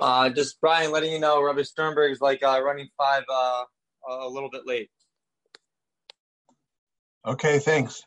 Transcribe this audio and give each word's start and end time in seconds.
Uh, 0.00 0.28
just 0.28 0.60
Brian, 0.60 0.92
letting 0.92 1.12
you 1.12 1.18
know, 1.18 1.42
Rabbi 1.42 1.62
Sternberg 1.62 2.12
is 2.12 2.20
like 2.20 2.42
uh, 2.42 2.60
running 2.62 2.88
five 2.98 3.24
uh, 3.32 3.64
a 4.08 4.28
little 4.28 4.50
bit 4.50 4.62
late. 4.66 4.90
Okay, 7.26 7.58
thanks. 7.58 8.02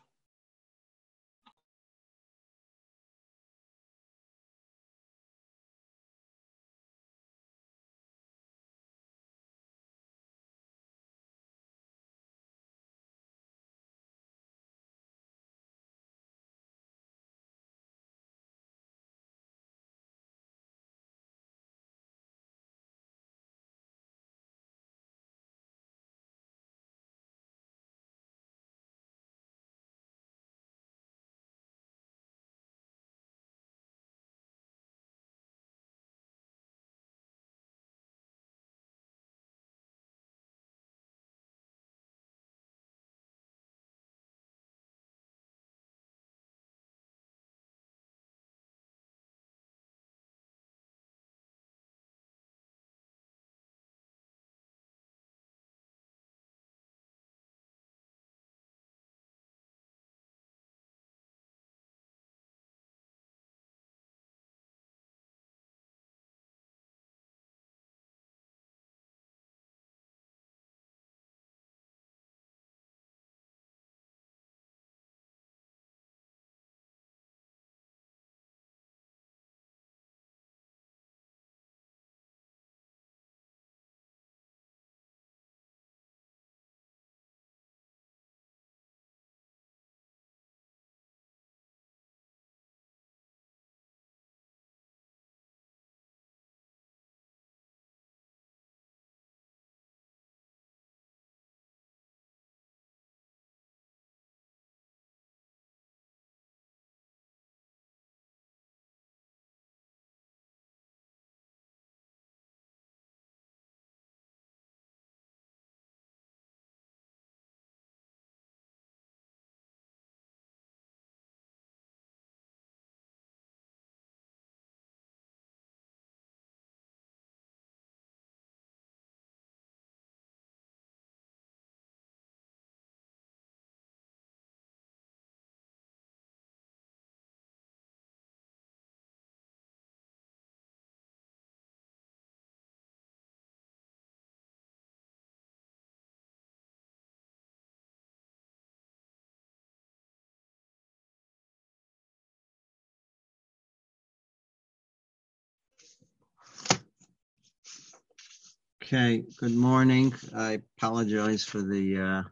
Okay, 158.92 159.22
good 159.36 159.54
morning. 159.54 160.12
I 160.34 160.62
apologize 160.76 161.44
for 161.44 161.62
the 161.62 161.96
uh, 161.96 162.22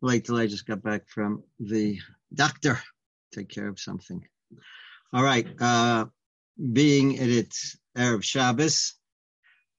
late 0.00 0.24
delay. 0.24 0.44
I 0.44 0.46
just 0.46 0.66
got 0.66 0.82
back 0.82 1.06
from 1.06 1.42
the 1.60 1.98
doctor, 2.32 2.80
take 3.34 3.50
care 3.50 3.68
of 3.68 3.78
something. 3.78 4.26
All 5.12 5.22
right, 5.22 5.46
uh, 5.60 6.06
being 6.72 7.12
it 7.12 7.28
it's 7.28 7.76
Erev 7.94 8.22
Shabbos, 8.22 8.94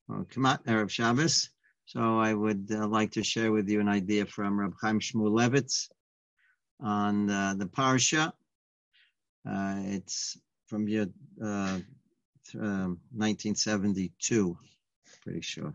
or 0.07 0.25
Kamat 0.25 0.65
Erev 0.65 0.91
Shabbos, 0.91 1.49
so 1.85 2.19
I 2.19 2.31
would 2.31 2.69
uh, 2.71 2.87
like 2.87 3.13
to 3.13 3.23
share 3.23 3.51
with 3.51 3.67
you 3.67 3.79
an 3.79 3.89
idea 3.89 4.27
from 4.27 4.59
Reb 4.59 4.75
Chaim 4.79 4.99
Shmulevitz 4.99 5.89
on 6.79 7.27
uh, 7.27 7.55
the 7.57 7.65
Parsha. 7.65 8.33
Uh, 9.49 9.75
it's 9.95 10.37
from 10.67 10.87
year 10.87 11.07
uh, 11.43 11.79
1972, 12.53 14.45
um, 14.45 14.57
pretty 15.27 15.41
sure. 15.41 15.73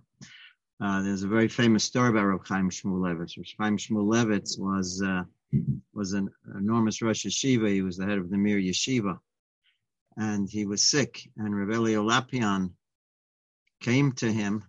Uh, 0.83 1.03
there's 1.03 1.25
a 1.25 1.29
very 1.29 1.47
famous 1.47 1.85
story 1.85 2.09
about 2.09 2.25
Rav 2.25 2.41
Chaim 2.47 2.71
Shmulevitz. 2.71 3.37
Rav 3.37 3.47
Chaim 3.59 3.77
Shmulevitz 3.77 4.59
was 4.59 5.03
uh, 5.03 5.25
was 5.93 6.15
an 6.15 6.31
enormous 6.57 7.03
Rosh 7.03 7.27
Yeshiva. 7.27 7.69
He 7.69 7.83
was 7.83 7.99
the 7.99 8.07
head 8.07 8.17
of 8.17 8.31
the 8.31 8.39
Mir 8.39 8.59
Yeshiva, 8.59 9.19
and 10.17 10.49
he 10.49 10.65
was 10.65 10.83
sick. 10.83 11.29
And 11.37 11.55
Rav 11.55 11.69
Elya 11.69 12.03
Lopian 12.03 12.71
came 13.81 14.13
to 14.13 14.33
him, 14.33 14.65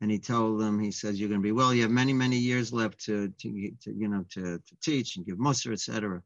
and 0.00 0.10
he 0.10 0.18
told 0.18 0.62
him, 0.62 0.80
he 0.80 0.90
says, 0.90 1.20
"You're 1.20 1.28
going 1.28 1.42
to 1.42 1.46
be 1.46 1.52
well. 1.52 1.74
You 1.74 1.82
have 1.82 1.90
many, 1.90 2.14
many 2.14 2.38
years 2.38 2.72
left 2.72 3.04
to, 3.04 3.28
to, 3.28 3.72
to 3.82 3.92
you 3.92 4.08
know, 4.08 4.24
to, 4.30 4.58
to 4.58 4.76
teach 4.82 5.18
and 5.18 5.26
give 5.26 5.36
Musar, 5.36 5.72
etc." 5.74 6.22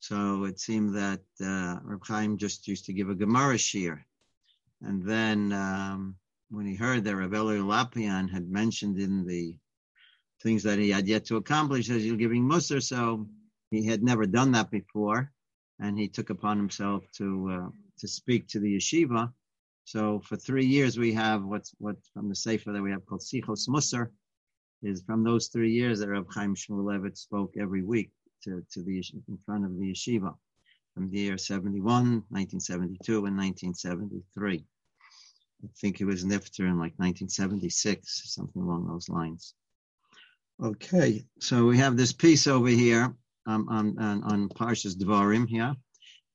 So 0.00 0.44
it 0.44 0.60
seemed 0.60 0.94
that 0.96 1.20
uh, 1.42 1.78
Chaim 2.02 2.36
just 2.36 2.68
used 2.68 2.84
to 2.84 2.92
give 2.92 3.08
a 3.08 3.14
Gemara 3.14 3.56
shir, 3.56 4.04
and 4.82 5.02
then. 5.02 5.54
Um, 5.54 6.16
when 6.50 6.66
he 6.66 6.74
heard 6.74 7.04
that 7.04 7.16
Rav 7.16 7.30
Elya 7.30 7.62
Lopian 7.62 8.28
had 8.28 8.50
mentioned 8.50 8.98
in 8.98 9.24
the 9.24 9.56
things 10.42 10.64
that 10.64 10.78
he 10.78 10.90
had 10.90 11.06
yet 11.06 11.24
to 11.26 11.36
accomplish 11.36 11.88
as 11.90 12.04
you're 12.04 12.16
giving 12.16 12.44
Musar, 12.44 12.82
so 12.82 13.28
he 13.70 13.86
had 13.86 14.02
never 14.02 14.26
done 14.26 14.52
that 14.52 14.70
before, 14.70 15.32
and 15.78 15.98
he 15.98 16.08
took 16.08 16.30
upon 16.30 16.56
himself 16.56 17.04
to 17.12 17.50
uh, 17.50 17.68
to 17.98 18.08
speak 18.08 18.48
to 18.48 18.58
the 18.58 18.76
yeshiva, 18.76 19.32
So 19.84 20.20
for 20.20 20.36
three 20.36 20.66
years, 20.66 20.98
we 20.98 21.12
have 21.12 21.44
what's 21.44 21.72
what 21.78 21.96
from 22.12 22.28
the 22.28 22.34
Sefer 22.34 22.72
that 22.72 22.82
we 22.82 22.90
have 22.90 23.06
called 23.06 23.20
Sichos 23.20 23.68
Musar, 23.68 24.10
is 24.82 25.02
from 25.02 25.22
those 25.22 25.48
three 25.48 25.70
years 25.70 26.00
that 26.00 26.08
Reb 26.08 26.26
Chaim 26.32 26.54
Shmulevitz 26.56 27.18
spoke 27.18 27.54
every 27.58 27.82
week 27.82 28.10
to, 28.44 28.64
to 28.72 28.82
the 28.82 29.04
in 29.28 29.38
front 29.46 29.64
of 29.64 29.78
the 29.78 29.92
yeshiva 29.92 30.34
from 30.94 31.10
the 31.10 31.18
year 31.18 31.38
71, 31.38 32.24
1972, 32.30 33.26
and 33.26 33.36
1973. 33.36 34.64
I 35.62 35.68
think 35.78 36.00
it 36.00 36.04
was 36.04 36.24
Nifter 36.24 36.60
in 36.60 36.78
like 36.78 36.94
1976, 36.96 38.34
something 38.34 38.62
along 38.62 38.86
those 38.86 39.08
lines. 39.08 39.54
Okay, 40.62 41.24
so 41.38 41.66
we 41.66 41.78
have 41.78 41.96
this 41.96 42.12
piece 42.12 42.46
over 42.46 42.68
here 42.68 43.14
um, 43.46 43.68
on, 43.68 43.98
on, 43.98 44.22
on 44.24 44.48
Parshas 44.48 44.96
Dvarim 44.96 45.48
here, 45.48 45.74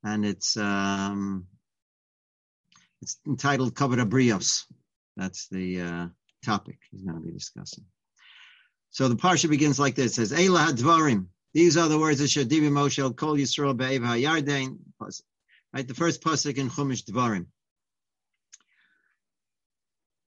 and 0.04 0.26
it's 0.26 0.58
um, 0.58 1.46
it's 3.02 3.20
entitled 3.28 3.76
Kavod 3.76 4.10
Brios. 4.10 4.64
That's 5.16 5.48
the 5.50 5.82
uh, 5.82 6.08
topic 6.44 6.80
he's 6.92 7.04
going 7.04 7.16
to 7.16 7.26
be 7.26 7.32
discussing. 7.32 7.86
So 8.90 9.08
the 9.08 9.16
parsha 9.16 9.50
begins 9.50 9.80
like 9.80 9.96
this: 9.96 10.16
says 10.16 10.32
Eila 10.32 10.68
Hadvarim. 10.68 11.28
These 11.54 11.78
are 11.78 11.88
the 11.88 12.00
words 12.00 12.20
of 12.20 12.28
Shadivi 12.28 12.70
Moshe 12.70 13.16
Kol 13.16 13.38
Yisrael 13.38 13.78
Be'ev 13.78 14.02
HaYarden. 14.02 14.78
Right, 15.74 15.88
the 15.88 15.94
first 15.94 16.22
pasuk 16.22 16.58
in 16.58 16.70
Chumash 16.70 17.04
Dvarim. 17.04 17.46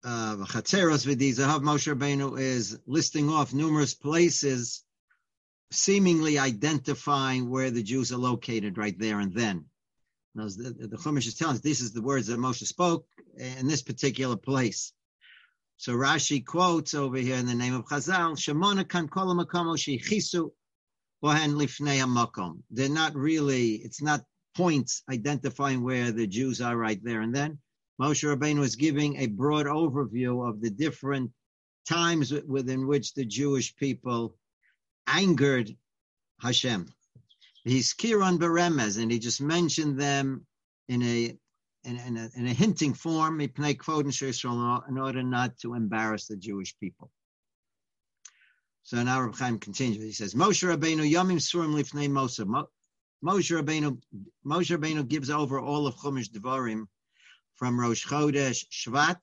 V'chatzeros 0.04 1.06
v'dizahav 1.06 1.62
Moshe 1.62 1.94
Rabbeinu 1.94 2.38
is 2.38 2.78
listing 2.86 3.30
off 3.30 3.54
numerous 3.54 3.94
places, 3.94 4.84
seemingly 5.70 6.38
identifying 6.38 7.48
where 7.48 7.70
the 7.70 7.82
Jews 7.82 8.12
are 8.12 8.18
located 8.18 8.76
right 8.76 8.98
there 8.98 9.20
and 9.20 9.34
then. 9.34 9.64
Now, 10.34 10.44
the, 10.44 10.88
the 10.88 10.96
Chumash 10.96 11.26
is 11.26 11.34
telling 11.34 11.54
us 11.54 11.60
this 11.60 11.80
is 11.80 11.92
the 11.92 12.02
words 12.02 12.26
that 12.26 12.38
Moshe 12.38 12.66
spoke 12.66 13.06
in 13.36 13.66
this 13.66 13.82
particular 13.82 14.36
place. 14.36 14.92
So 15.76 15.92
Rashi 15.92 16.44
quotes 16.44 16.94
over 16.94 17.16
here 17.16 17.36
in 17.36 17.46
the 17.46 17.54
name 17.54 17.74
of 17.74 17.86
Chazal, 17.86 18.36
Shemona 18.36 18.88
kan 18.88 19.08
kol 19.08 19.26
chisu 19.34 20.50
bohen 21.22 21.54
lifnei 21.54 22.04
makom. 22.06 22.62
They're 22.70 22.88
not 22.88 23.14
really, 23.14 23.76
it's 23.76 24.02
not 24.02 24.22
points 24.56 25.02
identifying 25.10 25.82
where 25.82 26.12
the 26.12 26.26
Jews 26.26 26.60
are 26.60 26.76
right 26.76 27.02
there 27.02 27.22
and 27.22 27.34
then. 27.34 27.58
Moshe 28.00 28.24
Rabbeinu 28.24 28.58
was 28.58 28.76
giving 28.76 29.16
a 29.16 29.26
broad 29.26 29.66
overview 29.66 30.48
of 30.48 30.60
the 30.60 30.70
different 30.70 31.30
times 31.88 32.32
within 32.46 32.86
which 32.86 33.14
the 33.14 33.24
Jewish 33.24 33.76
people 33.76 34.36
angered 35.06 35.76
Hashem. 36.40 36.88
He's 37.62 37.94
kiran 37.94 38.38
beremez, 38.38 39.00
and 39.00 39.10
he 39.10 39.18
just 39.18 39.40
mentioned 39.40 39.98
them 39.98 40.46
in 40.88 41.02
a 41.02 41.38
in, 41.84 41.98
in, 41.98 42.16
a, 42.16 42.30
in 42.34 42.46
a 42.46 42.52
hinting 42.52 42.94
form, 42.94 43.40
in 43.40 43.50
order 44.98 45.22
not 45.22 45.58
to 45.58 45.74
embarrass 45.74 46.26
the 46.26 46.36
Jewish 46.36 46.74
people. 46.78 47.10
So 48.84 49.02
now 49.02 49.20
Reb 49.20 49.34
Chaim 49.36 49.58
continues. 49.58 50.02
He 50.02 50.12
says, 50.12 50.34
Moshe 50.34 50.66
Rabbeinu 50.66 51.10
Yomim 51.10 51.36
Surim 51.36 51.74
Lifnei 51.74 52.08
Moshe. 52.08 52.42
Moshe 53.22 53.62
Rabbeinu, 53.62 53.98
Moshe 54.46 54.76
Rabbeinu 54.76 55.06
gives 55.06 55.28
over 55.28 55.60
all 55.60 55.86
of 55.86 55.94
Chumash 55.96 56.30
Devarim 56.30 56.86
from 57.54 57.78
Rosh 57.78 58.06
Chodesh 58.06 58.66
Shvat 58.70 59.20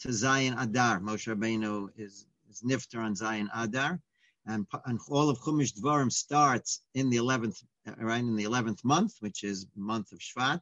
to 0.00 0.08
Zayin 0.08 0.60
Adar. 0.60 1.00
Moshe 1.00 1.34
Rabbeinu 1.34 1.88
is, 1.96 2.26
is 2.50 2.62
Nifter 2.62 2.98
on 3.02 3.14
Zayin 3.14 3.48
Adar. 3.54 4.00
And, 4.46 4.66
and 4.84 5.00
all 5.08 5.30
of 5.30 5.38
Chumash 5.38 5.72
Devarim 5.72 6.12
starts 6.12 6.82
in 6.94 7.08
the 7.08 7.16
11th, 7.16 7.64
right, 7.96 8.18
in 8.18 8.36
the 8.36 8.44
11th 8.44 8.84
month, 8.84 9.14
which 9.20 9.42
is 9.42 9.66
month 9.74 10.12
of 10.12 10.18
Shvat 10.18 10.60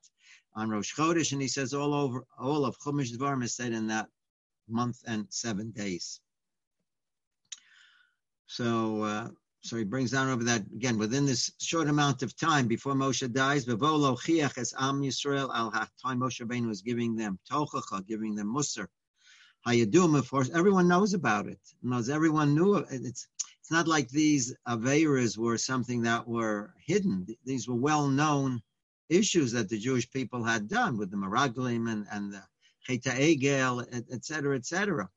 on 0.54 0.70
Rosh 0.70 0.94
Chodesh, 0.94 1.32
and 1.32 1.42
he 1.42 1.48
says 1.48 1.74
all 1.74 1.94
over 1.94 2.24
all 2.38 2.64
of 2.64 2.78
Chumash 2.78 3.12
Dvarim 3.16 3.42
is 3.42 3.56
said 3.56 3.72
in 3.72 3.88
that 3.88 4.08
month 4.68 4.98
and 5.06 5.26
seven 5.30 5.70
days. 5.72 6.20
So, 8.46 9.02
uh, 9.02 9.28
so 9.62 9.76
he 9.76 9.84
brings 9.84 10.10
down 10.10 10.28
over 10.28 10.42
that 10.42 10.62
again 10.74 10.98
within 10.98 11.24
this 11.24 11.52
short 11.60 11.88
amount 11.88 12.22
of 12.22 12.36
time 12.36 12.66
before 12.66 12.94
Moshe 12.94 13.32
dies. 13.32 13.64
V'volo 13.64 14.18
chiach 14.18 14.58
es 14.58 14.74
am 14.78 15.00
Yisrael 15.00 15.54
al 15.54 15.70
time 16.02 16.18
Moshe 16.20 16.44
Rabbeinu 16.44 16.66
was 16.66 16.82
giving 16.82 17.14
them 17.14 17.38
tochacha, 17.50 18.04
giving 18.06 18.34
them 18.34 18.52
musar. 18.52 18.88
Hayadum, 19.66 20.18
of 20.18 20.28
course, 20.28 20.50
everyone 20.52 20.88
knows 20.88 21.14
about 21.14 21.46
it. 21.46 21.60
Knows 21.80 22.08
everyone 22.08 22.54
knew 22.54 22.74
it. 22.74 22.86
It's 22.90 23.28
it's 23.60 23.70
not 23.70 23.86
like 23.86 24.08
these 24.08 24.52
averas 24.66 25.38
were 25.38 25.56
something 25.56 26.02
that 26.02 26.26
were 26.26 26.74
hidden. 26.84 27.24
These 27.44 27.68
were 27.68 27.76
well 27.76 28.08
known 28.08 28.60
issues 29.08 29.52
that 29.52 29.68
the 29.68 29.78
Jewish 29.78 30.10
people 30.10 30.42
had 30.42 30.68
done 30.68 30.98
with 30.98 31.12
the 31.12 31.16
Meraglim 31.16 31.88
and, 31.88 32.04
and 32.10 32.32
the 32.32 32.42
Cheta 32.84 33.10
Egel, 33.10 33.86
etc., 34.12 34.56
etc. 34.56 35.08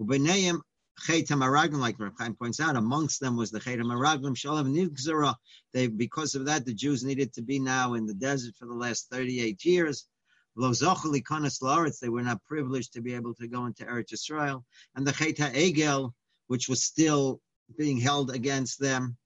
Ubeneim 0.00 0.62
Cheta 1.00 1.34
Meraglim, 1.34 1.78
like 1.78 1.98
Rav 1.98 2.12
Chaim 2.18 2.34
points 2.34 2.60
out, 2.60 2.76
amongst 2.76 3.20
them 3.20 3.36
was 3.36 3.50
the 3.50 3.60
Cheta 3.60 3.82
Meraglim, 3.82 4.36
Shalom 4.36 4.74
Nigzera. 4.74 5.34
They, 5.72 5.86
because 5.86 6.34
of 6.34 6.44
that, 6.46 6.64
the 6.64 6.74
Jews 6.74 7.04
needed 7.04 7.32
to 7.34 7.42
be 7.42 7.58
now 7.58 7.94
in 7.94 8.06
the 8.06 8.14
desert 8.14 8.54
for 8.58 8.66
the 8.66 8.74
last 8.74 9.08
38 9.10 9.64
years. 9.64 10.06
They 10.56 12.08
were 12.08 12.22
not 12.22 12.44
privileged 12.44 12.92
to 12.92 13.00
be 13.00 13.14
able 13.14 13.34
to 13.34 13.48
go 13.48 13.66
into 13.66 13.84
Eretz 13.84 14.12
Israel. 14.12 14.64
And 14.94 15.06
the 15.06 15.12
Cheta 15.12 15.50
Egel, 15.54 16.12
which 16.48 16.68
was 16.68 16.84
still 16.84 17.40
being 17.78 17.98
held 17.98 18.30
against 18.30 18.80
them 18.80 19.16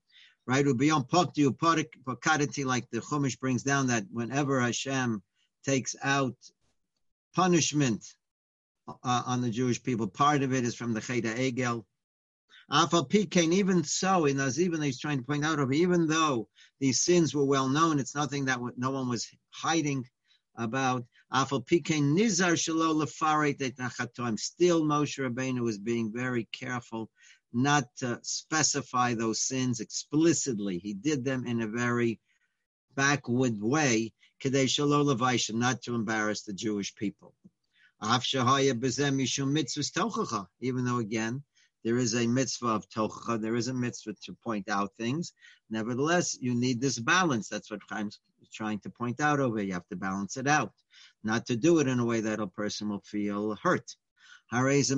right? 0.47 0.65
Ubiyom 0.65 1.09
Pokti 1.09 1.45
Pokadati, 1.49 2.65
like 2.65 2.89
the 2.91 2.99
Chumash 2.99 3.39
brings 3.39 3.63
down 3.63 3.87
that 3.87 4.05
whenever 4.11 4.61
Hashem 4.61 5.21
takes 5.65 5.95
out 6.03 6.35
punishment 7.35 8.05
uh, 8.87 9.23
on 9.25 9.41
the 9.41 9.49
Jewish 9.49 9.81
people, 9.81 10.07
part 10.07 10.43
of 10.43 10.53
it 10.53 10.63
is 10.63 10.75
from 10.75 10.93
the 10.93 11.01
Cheda 11.01 11.35
Egel. 11.35 11.85
Afal 12.71 13.07
Pikain, 13.07 13.53
even 13.53 13.83
so, 13.83 14.25
in 14.25 14.39
even 14.57 14.81
he's 14.81 14.99
trying 14.99 15.19
to 15.19 15.23
point 15.23 15.45
out, 15.45 15.59
even 15.73 16.07
though 16.07 16.47
these 16.79 17.01
sins 17.01 17.35
were 17.35 17.45
well 17.45 17.69
known, 17.69 17.99
it's 17.99 18.15
nothing 18.15 18.45
that 18.45 18.59
no 18.77 18.91
one 18.91 19.07
was 19.07 19.27
hiding 19.51 20.03
about. 20.55 21.05
Afal 21.31 21.65
Pikain 21.65 22.15
Nizar 22.15 22.53
Shalo 22.53 22.93
Lefaret 22.95 24.39
Still, 24.39 24.83
Moshe 24.83 25.19
Rabbeinu 25.19 25.59
was 25.61 25.77
being 25.77 26.11
very 26.11 26.47
careful 26.51 27.09
not 27.53 27.85
to 27.97 28.19
specify 28.21 29.13
those 29.13 29.41
sins 29.41 29.79
explicitly. 29.79 30.77
He 30.77 30.93
did 30.93 31.23
them 31.23 31.45
in 31.45 31.61
a 31.61 31.67
very 31.67 32.19
backward 32.95 33.61
way, 33.61 34.13
Kadesh 34.39 34.79
not 34.79 35.81
to 35.83 35.95
embarrass 35.95 36.41
the 36.41 36.53
Jewish 36.53 36.93
people. 36.95 37.33
Even 40.61 40.85
though, 40.85 40.97
again, 40.97 41.43
there 41.83 41.97
is 41.97 42.15
a 42.15 42.27
mitzvah 42.27 42.67
of 42.67 42.89
tochacha, 42.89 43.39
there 43.39 43.55
is 43.55 43.67
a 43.67 43.73
mitzvah 43.73 44.13
to 44.23 44.33
point 44.43 44.69
out 44.69 44.91
things. 44.97 45.33
Nevertheless, 45.69 46.37
you 46.39 46.55
need 46.55 46.81
this 46.81 46.99
balance. 46.99 47.47
That's 47.47 47.71
what 47.71 47.81
Chaim's 47.89 48.19
trying 48.53 48.79
to 48.79 48.89
point 48.89 49.19
out 49.19 49.39
over. 49.39 49.61
You 49.61 49.73
have 49.73 49.87
to 49.87 49.95
balance 49.95 50.35
it 50.37 50.47
out, 50.47 50.73
not 51.23 51.45
to 51.47 51.55
do 51.55 51.79
it 51.79 51.87
in 51.87 51.99
a 51.99 52.05
way 52.05 52.21
that 52.21 52.39
a 52.39 52.47
person 52.47 52.89
will 52.89 53.03
feel 53.05 53.55
hurt. 53.61 53.95
This 54.51 54.91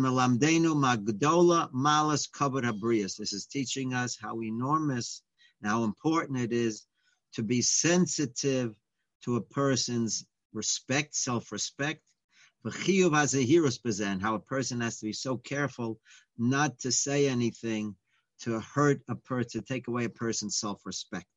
is 3.34 3.46
teaching 3.46 3.94
us 3.94 4.18
how 4.20 4.42
enormous 4.42 5.22
and 5.62 5.72
how 5.72 5.84
important 5.84 6.39
it 6.39 6.51
is 6.51 6.86
to 7.34 7.44
be 7.44 7.62
sensitive 7.62 8.75
to 9.24 9.36
a 9.38 9.42
person's 9.42 10.25
respect, 10.54 11.16
self-respect. 11.16 12.01
And 12.01 12.16
how 12.66 14.36
a 14.36 14.40
person 14.40 14.82
has 14.82 15.00
to 15.00 15.06
be 15.06 15.14
so 15.14 15.38
careful 15.38 16.00
not 16.38 16.80
to 16.80 16.92
say 16.92 17.28
anything 17.28 17.96
to 18.42 18.60
hurt 18.60 19.02
a 19.08 19.16
person, 19.16 19.62
to 19.62 19.68
take 19.68 19.88
away 19.88 20.06
a 20.06 20.10
person's 20.10 20.58
self-respect. 20.58 21.28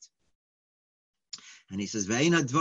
And 1.70 1.80
he 1.80 1.86
says, 1.86 2.08
It's 2.10 2.52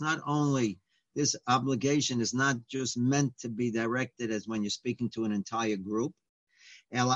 not 0.00 0.20
only 0.26 0.78
this 1.14 1.36
obligation 1.46 2.20
is 2.20 2.34
not 2.34 2.56
just 2.68 2.96
meant 2.96 3.38
to 3.38 3.48
be 3.48 3.70
directed 3.70 4.30
as 4.30 4.46
when 4.46 4.62
you're 4.62 4.70
speaking 4.70 5.10
to 5.10 5.24
an 5.24 5.32
entire 5.32 5.76
group. 5.76 6.12
Even 6.92 7.08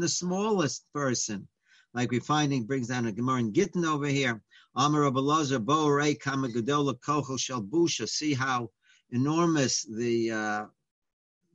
the 0.00 0.08
smallest 0.08 0.84
person, 0.92 1.48
like 1.94 2.10
we 2.10 2.20
finding 2.20 2.64
brings 2.64 2.88
down 2.88 3.06
a 3.06 3.12
Gemara 3.12 3.40
in 3.40 3.52
Gittin 3.52 3.84
over 3.84 4.06
here. 4.06 4.42
See 4.76 4.82
how 8.34 8.70
enormous 9.10 9.82
the, 9.84 10.30
uh, 10.30 10.66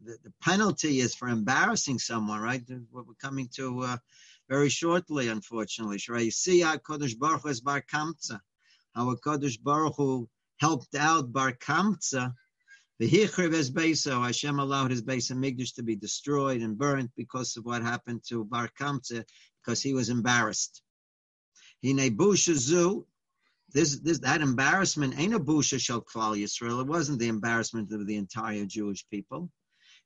the, 0.04 0.18
the 0.24 0.34
penalty 0.42 1.00
is 1.00 1.16
for 1.16 1.30
embarrassing 1.30 2.00
someone, 2.00 2.42
right? 2.42 2.62
What 2.92 3.08
we're 3.08 3.14
coming 3.16 3.48
to 3.56 3.82
uh, 3.82 3.98
very 4.50 4.70
shortly, 4.70 5.30
unfortunately. 5.30 6.00
See 6.32 6.62
how 6.62 6.78
Kodesh 6.78 7.18
Baruch 7.18 7.46
is 7.46 7.62
Bar 7.62 7.82
Kamtza 7.82 8.42
how 8.94 9.14
Kadosh 9.16 9.62
Baruch 9.62 9.96
Hu 9.98 10.30
helped 10.58 10.96
out 10.96 11.34
Bar 11.34 11.54
Kamtza, 11.54 12.34
Beso, 13.02 14.24
Hashem 14.24 14.60
allowed 14.60 14.92
his 14.92 15.02
base 15.02 15.32
Migdash 15.32 15.76
to 15.76 15.84
be 15.84 15.96
destroyed 15.96 16.62
and 16.62 16.78
burnt 16.78 17.12
because 17.18 17.58
of 17.58 17.66
what 17.66 17.82
happened 17.82 18.22
to 18.30 18.46
Bar 18.46 18.70
Kamtza, 18.80 19.26
because 19.62 19.82
he 19.82 19.94
was 19.94 20.10
embarrassed. 20.10 20.82
Hine 21.84 22.16
Bushazu, 22.16 23.06
this, 23.74 24.00
this 24.00 24.20
that 24.20 24.42
embarrassment 24.42 25.20
ain't 25.20 25.34
a 25.34 25.40
busha 25.40 25.80
shel 25.80 26.02
klal 26.02 26.38
Yisrael. 26.38 26.82
It 26.82 26.88
wasn't 26.88 27.20
the 27.20 27.28
embarrassment 27.28 27.92
of 27.92 28.08
the 28.08 28.16
entire 28.16 28.66
Jewish 28.66 29.06
people. 29.10 29.52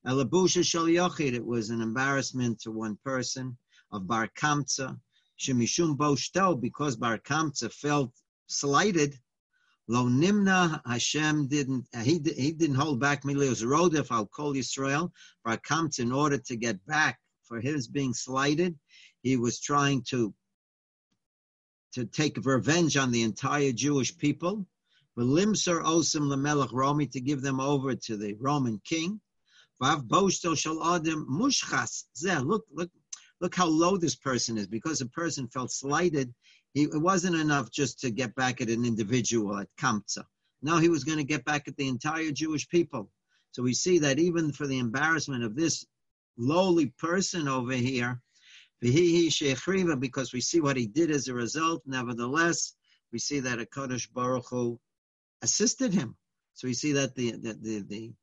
Elabusha 0.06 0.66
shel 0.66 0.86
yochid. 0.86 1.34
It 1.34 1.46
was 1.46 1.70
an 1.70 1.82
embarrassment 1.82 2.62
to 2.62 2.72
one 2.72 2.98
person 3.04 3.58
of 3.92 4.08
Bar 4.08 4.30
Kamtza. 4.36 5.00
Shemishum 5.40 5.98
boshto, 5.98 6.60
because 6.60 6.96
Bar 6.96 7.20
Kamtza 7.20 7.72
felt 7.72 8.12
slighted. 8.48 9.20
Lo 9.88 10.06
nimna 10.06 10.82
Hashem 10.86 11.48
didn't 11.48 11.88
he 12.02 12.20
he 12.36 12.54
didn't 12.54 12.76
hold 12.76 13.00
back 13.00 13.24
milios 13.24 13.64
rodef 13.64 14.10
al 14.12 14.26
kol 14.28 14.54
Yisrael. 14.54 15.12
Bar 15.46 15.58
Kamtza, 15.58 16.00
in 16.00 16.12
order 16.12 16.38
to 16.38 16.56
get 16.56 16.84
back 16.88 17.20
for 17.44 17.60
his 17.60 17.88
being 17.88 18.14
slighted, 18.14 18.80
he 19.22 19.38
was 19.38 19.60
trying 19.60 20.02
to 20.10 20.34
to 21.98 22.06
take 22.06 22.38
revenge 22.46 22.96
on 22.96 23.12
the 23.12 23.24
entire 23.24 23.72
Jewish 23.72 24.16
people. 24.16 24.68
V'limser 25.18 25.84
osim 25.84 26.28
lemelech 26.28 26.72
Romi 26.72 27.08
to 27.08 27.20
give 27.20 27.42
them 27.42 27.60
over 27.60 27.96
to 27.96 28.16
the 28.16 28.36
Roman 28.36 28.80
king. 28.86 29.20
Vav 29.82 30.08
boshto 30.08 30.56
shel 30.56 30.84
adam 30.84 31.26
mushchas. 31.28 32.04
Look, 32.46 32.66
look, 32.72 32.92
look 33.42 33.56
how 33.56 33.66
low 33.66 33.98
this 33.98 34.14
person 34.14 34.60
is. 34.60 34.68
Because 34.68 35.02
a 35.02 35.08
person 35.08 35.48
felt 35.48 35.72
slighted, 35.72 36.32
he, 36.76 36.84
it 36.84 37.02
wasn't 37.02 37.36
enough 37.36 37.72
just 37.72 38.00
to 38.02 38.12
get 38.12 38.36
back 38.36 38.62
at 38.62 38.70
an 38.70 38.86
individual 38.86 39.58
at 39.58 39.68
Kamtza. 39.80 40.24
Now 40.62 40.78
he 40.78 40.90
was 40.90 41.04
going 41.04 41.18
to 41.18 41.24
get 41.24 41.46
back 41.46 41.68
at 41.68 41.78
the 41.78 41.88
entire 41.88 42.30
Jewish 42.30 42.70
people. 42.70 43.10
So 43.54 43.64
we 43.64 43.74
see 43.74 43.98
that 44.00 44.20
even 44.20 44.52
for 44.52 44.68
the 44.68 44.78
embarrassment 44.78 45.44
of 45.44 45.56
this 45.56 45.84
lowly 46.38 46.94
person 47.00 47.48
over 47.48 47.74
here, 47.74 48.22
because 48.82 50.34
we 50.34 50.42
see 50.42 50.62
what 50.62 50.78
he 50.78 50.88
did 50.88 51.12
as 51.12 51.28
a 51.28 51.34
result. 51.34 51.82
Nevertheless, 51.86 52.76
we 53.12 53.20
see 53.20 53.40
that 53.40 53.60
a 53.60 53.66
Kodesh 53.66 54.12
Baruch 54.12 54.50
Hu 54.50 54.80
assisted 55.42 55.94
him. 55.94 56.16
So 56.54 56.68
we 56.68 56.74
see 56.74 56.92
that 56.94 57.16
the 57.16 57.32
the 57.32 57.54
the, 57.54 57.80
the 57.88 58.14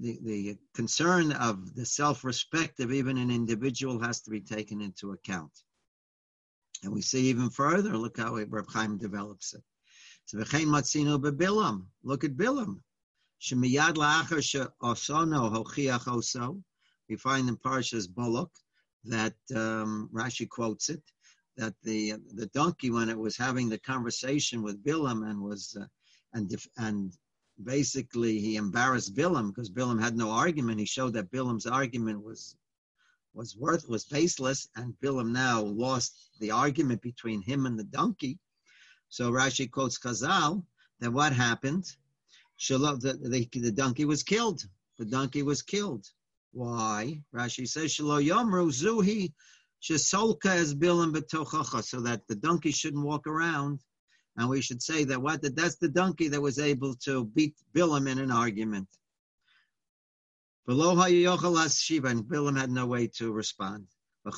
the, 0.00 0.18
the 0.22 0.58
concern 0.74 1.32
of 1.32 1.74
the 1.76 1.86
self-respect 1.86 2.80
of 2.80 2.92
even 2.92 3.16
an 3.18 3.30
individual 3.30 4.00
has 4.00 4.20
to 4.22 4.30
be 4.30 4.40
taken 4.40 4.80
into 4.80 5.12
account. 5.12 5.52
And 6.82 6.92
we 6.92 7.02
see 7.02 7.26
even 7.26 7.50
further, 7.50 7.96
look 7.96 8.18
how 8.18 8.34
Reb 8.34 8.68
Chaim 8.68 8.98
develops 8.98 9.54
it. 9.54 9.62
So 10.24 10.38
v'chein 10.38 10.66
matzino 10.66 11.20
bebilam. 11.20 11.84
Look 12.02 12.24
at 12.24 12.36
Bilam. 12.36 12.80
Shemiyad 13.40 13.94
la'achar 13.94 14.42
she'osono 14.42 15.52
hochiach 15.52 16.06
oso. 16.06 16.60
We 17.08 17.16
find 17.16 17.48
in 17.48 17.56
Parshas 17.56 18.08
Balak 18.12 18.50
that 19.04 19.34
um, 19.54 20.10
Rashi 20.12 20.48
quotes 20.48 20.88
it 20.90 21.02
that 21.56 21.74
the 21.82 22.14
the 22.34 22.46
donkey 22.46 22.90
when 22.90 23.08
it 23.08 23.18
was 23.18 23.36
having 23.36 23.68
the 23.68 23.78
conversation 23.78 24.62
with 24.62 24.82
Bilam 24.82 25.28
and 25.28 25.40
was 25.40 25.76
uh, 25.80 25.84
and 26.32 26.50
and 26.78 27.12
basically 27.64 28.38
he 28.38 28.56
embarrassed 28.56 29.14
Bilam 29.14 29.48
because 29.48 29.70
Bilam 29.70 30.00
had 30.00 30.16
no 30.16 30.30
argument. 30.30 30.80
He 30.80 30.86
showed 30.86 31.12
that 31.14 31.30
Bilam's 31.30 31.66
argument 31.66 32.22
was 32.22 32.56
was 33.34 33.56
worth 33.56 33.88
was 33.88 34.04
baseless, 34.04 34.68
and 34.76 34.94
Bilam 35.02 35.30
now 35.32 35.60
lost 35.62 36.30
the 36.40 36.50
argument 36.50 37.02
between 37.02 37.42
him 37.42 37.66
and 37.66 37.78
the 37.78 37.84
donkey. 37.84 38.38
So 39.08 39.30
Rashi 39.30 39.70
quotes 39.70 39.98
Chazal 39.98 40.64
that 41.00 41.12
what 41.12 41.32
happened? 41.32 41.84
Shalom, 42.56 43.00
the, 43.00 43.14
the, 43.14 43.48
the 43.60 43.72
donkey 43.72 44.04
was 44.04 44.22
killed. 44.22 44.62
The 44.98 45.06
donkey 45.06 45.42
was 45.42 45.62
killed. 45.62 46.06
Why? 46.52 47.22
Rashi 47.34 47.68
says, 47.68 47.94
Shalo 47.94 48.24
Yomru 48.24 48.70
Zuhi 48.70 49.32
Shesolka 49.82 50.50
as 50.50 50.74
Bilam 50.74 51.14
Betochacha, 51.14 51.82
so 51.82 52.00
that 52.00 52.26
the 52.28 52.34
donkey 52.34 52.70
shouldn't 52.70 53.04
walk 53.04 53.26
around. 53.26 53.80
And 54.36 54.48
we 54.48 54.60
should 54.60 54.82
say 54.82 55.04
that 55.04 55.20
what 55.20 55.42
that's 55.56 55.76
the 55.76 55.88
donkey 55.88 56.28
that 56.28 56.40
was 56.40 56.58
able 56.58 56.94
to 57.04 57.24
beat 57.24 57.54
Bilam 57.74 58.08
in 58.10 58.18
an 58.18 58.30
argument. 58.30 58.88
Below 60.66 60.92
and 60.92 62.24
Bilam 62.24 62.58
had 62.58 62.70
no 62.70 62.86
way 62.86 63.06
to 63.16 63.32
respond. 63.32 63.86
We 64.24 64.32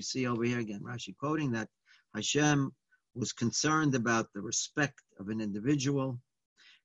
see 0.00 0.26
over 0.26 0.44
here 0.44 0.58
again, 0.58 0.82
Rashi 0.82 1.16
quoting 1.16 1.52
that 1.52 1.68
Hashem 2.14 2.72
was 3.14 3.32
concerned 3.32 3.94
about 3.94 4.32
the 4.34 4.42
respect 4.42 5.00
of 5.18 5.28
an 5.28 5.40
individual 5.40 6.20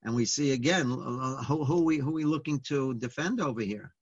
and 0.04 0.16
we 0.16 0.26
see 0.26 0.52
again 0.52 0.92
uh, 0.92 1.44
who, 1.44 1.64
who, 1.64 1.84
we 1.84 1.98
who 1.98 2.12
we 2.12 2.24
looking 2.24 2.60
to 2.62 2.94
defend 2.96 3.40
over 3.40 3.62
here. 3.62 3.94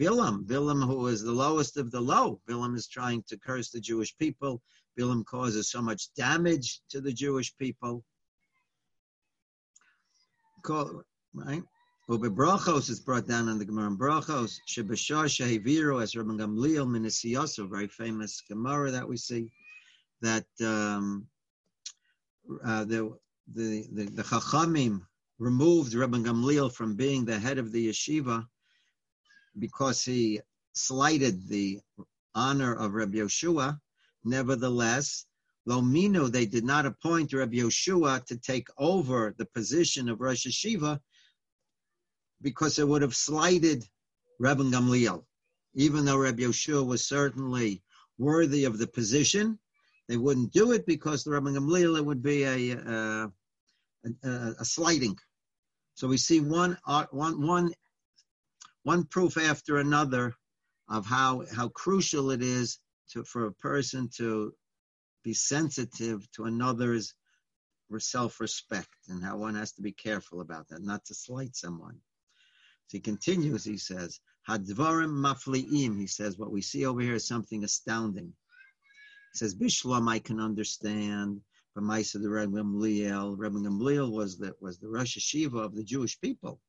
Bilam, 0.00 0.46
Bilam, 0.46 0.86
who 0.86 1.08
is 1.08 1.22
the 1.22 1.32
lowest 1.32 1.76
of 1.76 1.90
the 1.90 2.00
low. 2.00 2.40
Bilam 2.48 2.74
is 2.74 2.88
trying 2.88 3.22
to 3.28 3.38
curse 3.38 3.70
the 3.70 3.80
Jewish 3.80 4.16
people. 4.16 4.62
Bilam 4.98 5.24
causes 5.24 5.70
so 5.70 5.82
much 5.82 6.12
damage 6.14 6.80
to 6.90 7.00
the 7.00 7.12
Jewish 7.12 7.54
people. 7.58 8.04
Right? 10.66 11.62
Brachos 12.08 12.90
is 12.90 13.00
brought 13.00 13.28
down 13.28 13.48
in 13.48 13.58
the 13.58 13.64
Gemara 13.64 13.90
Brachos. 13.90 14.58
Shebashar 14.68 15.26
Shehiviru 15.26 16.02
as 16.02 16.14
Rabban 16.14 16.38
Gamliel 16.38 16.86
Minisiyoso, 16.86 17.68
very 17.70 17.86
famous 17.86 18.42
Gemara 18.48 18.90
that 18.90 19.08
we 19.08 19.16
see, 19.16 19.52
that 20.22 20.46
um, 20.60 21.26
uh, 22.64 22.84
the, 22.84 23.16
the, 23.54 23.86
the, 23.92 24.04
the 24.06 24.22
Chachamim 24.22 25.02
removed 25.40 25.94
Rabban 25.94 26.22
Gamliel 26.22 26.70
from 26.70 26.94
being 26.94 27.24
the 27.24 27.38
head 27.38 27.56
of 27.56 27.72
the 27.72 27.88
yeshiva 27.88 28.46
because 29.58 30.04
he 30.04 30.38
slighted 30.74 31.48
the 31.48 31.80
honor 32.34 32.74
of 32.74 32.92
Rabbi 32.92 33.18
Yoshua. 33.18 33.80
Nevertheless, 34.22 35.24
Lomino, 35.66 36.30
they 36.30 36.44
did 36.44 36.64
not 36.64 36.84
appoint 36.84 37.32
Rabbi 37.32 37.56
Yoshua 37.56 38.24
to 38.26 38.36
take 38.36 38.68
over 38.76 39.34
the 39.38 39.46
position 39.46 40.10
of 40.10 40.20
Rosh 40.20 40.46
Yeshiva 40.46 41.00
because 42.42 42.78
it 42.78 42.86
would 42.86 43.00
have 43.00 43.16
slighted 43.16 43.82
Rabban 44.42 44.70
Gamliel. 44.70 45.24
Even 45.74 46.04
though 46.04 46.18
Rabbi 46.18 46.42
Yoshua 46.42 46.84
was 46.84 47.08
certainly 47.08 47.82
worthy 48.18 48.64
of 48.64 48.76
the 48.76 48.86
position, 48.86 49.58
they 50.06 50.18
wouldn't 50.18 50.52
do 50.52 50.72
it 50.72 50.84
because 50.84 51.24
the 51.24 51.30
Rabban 51.30 51.56
Gamliel, 51.56 52.04
would 52.04 52.22
be 52.22 52.42
a, 52.44 52.76
uh, 52.76 53.28
a, 54.04 54.28
a, 54.28 54.54
a 54.60 54.64
slighting. 54.66 55.16
So 55.94 56.08
we 56.08 56.16
see 56.16 56.40
one, 56.40 56.78
uh, 56.86 57.06
one, 57.10 57.46
one, 57.46 57.72
one 58.82 59.04
proof 59.04 59.36
after 59.36 59.78
another 59.78 60.34
of 60.88 61.06
how, 61.06 61.44
how 61.54 61.68
crucial 61.68 62.30
it 62.30 62.42
is 62.42 62.78
to, 63.12 63.24
for 63.24 63.46
a 63.46 63.52
person 63.52 64.08
to 64.16 64.54
be 65.22 65.34
sensitive 65.34 66.30
to 66.32 66.44
another's 66.44 67.14
self-respect 67.98 68.88
and 69.08 69.22
how 69.22 69.36
one 69.36 69.56
has 69.56 69.72
to 69.72 69.82
be 69.82 69.92
careful 69.92 70.40
about 70.40 70.68
that, 70.68 70.82
not 70.82 71.04
to 71.04 71.14
slight 71.14 71.56
someone. 71.56 71.96
So 72.86 72.98
he 72.98 73.00
continues, 73.00 73.64
he 73.64 73.76
says, 73.76 74.20
Hadvarim 74.48 75.10
mafli'im, 75.10 75.98
he 76.00 76.06
says, 76.06 76.38
what 76.38 76.52
we 76.52 76.62
see 76.62 76.86
over 76.86 77.00
here 77.00 77.14
is 77.14 77.26
something 77.26 77.62
astounding. 77.64 78.32
He 79.32 79.38
says, 79.38 79.54
Bishlam 79.54 80.08
I 80.08 80.18
can 80.18 80.40
understand, 80.40 81.40
from 81.72 81.84
Maisa 81.84 82.16
of 82.16 82.22
the 82.22 82.30
Rebbe 82.30 82.52
Gamliel. 82.52 83.36
Rebbe 83.38 83.58
Gamliel 83.58 84.10
was 84.10 84.38
the 84.38 84.54
was 84.60 84.78
the 84.78 84.88
Rosh 84.88 85.16
Yeshiva 85.16 85.64
of 85.64 85.74
the 85.74 85.84
Jewish 85.84 86.20
people. 86.20 86.60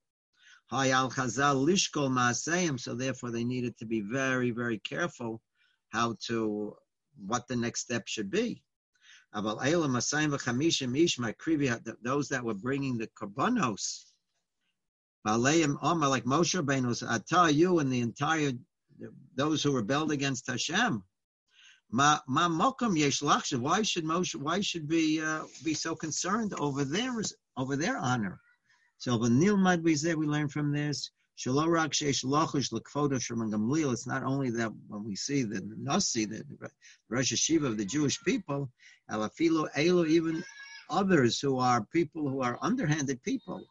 Hay 0.69 0.91
al 0.91 1.09
Chazal 1.11 1.65
lishkol 1.65 2.09
maaseim, 2.09 2.79
so 2.79 2.93
therefore 2.95 3.31
they 3.31 3.43
needed 3.43 3.77
to 3.77 3.85
be 3.85 4.01
very 4.01 4.51
very 4.51 4.79
careful 4.79 5.41
how 5.89 6.15
to 6.27 6.75
what 7.17 7.47
the 7.47 7.55
next 7.55 7.81
step 7.81 8.07
should 8.07 8.29
be. 8.29 8.63
Those 9.33 9.53
that 12.29 12.41
were 12.43 12.53
bringing 12.53 12.97
the 12.97 13.07
korbanos, 13.07 14.05
like 15.25 16.25
Moshe 16.25 16.61
Rabbeinu, 16.61 17.25
tell 17.25 17.49
you 17.49 17.79
and 17.79 17.91
the 17.91 18.01
entire 18.01 18.51
those 19.35 19.63
who 19.63 19.75
rebelled 19.75 20.11
against 20.11 20.47
Hashem, 20.47 21.03
Ma 21.93 22.19
mokum 22.27 22.97
yesh 22.97 23.21
Why 23.21 23.81
should 23.81 24.05
Moshe? 24.05 24.35
Why 24.35 24.61
should 24.61 24.89
we 24.89 25.21
uh, 25.21 25.43
be 25.63 25.73
so 25.73 25.95
concerned 25.95 26.53
over 26.57 26.85
their 26.85 27.13
over 27.57 27.75
their 27.75 27.97
honor? 27.97 28.39
So 28.97 29.17
the 29.17 29.29
nilmad 29.29 29.83
we 29.83 29.95
learn 30.27 30.47
from 30.47 30.71
this. 30.71 31.11
It's 31.43 31.47
not 31.47 31.65
only 34.23 34.49
that 34.51 34.71
when 34.87 35.03
we 35.03 35.15
see 35.15 35.43
the 35.43 35.61
Nasi, 35.77 36.25
the 36.25 36.45
Rosh 37.09 37.33
Yeshiva 37.33 37.65
of 37.65 37.77
the 37.77 37.85
Jewish 37.85 38.21
people, 38.23 38.69
Elo, 39.09 40.05
even 40.05 40.43
others 40.89 41.39
who 41.39 41.57
are 41.57 41.83
people 41.85 42.29
who 42.29 42.41
are 42.41 42.59
underhanded 42.61 43.23
people. 43.23 43.65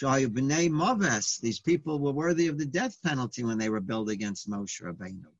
These 0.00 1.60
people 1.60 1.98
were 2.00 2.12
worthy 2.12 2.48
of 2.48 2.58
the 2.58 2.66
death 2.66 3.00
penalty 3.02 3.44
when 3.44 3.58
they 3.58 3.70
rebelled 3.70 4.10
against 4.10 4.50
Moshe 4.50 4.82
Rabbeinu. 4.82 5.37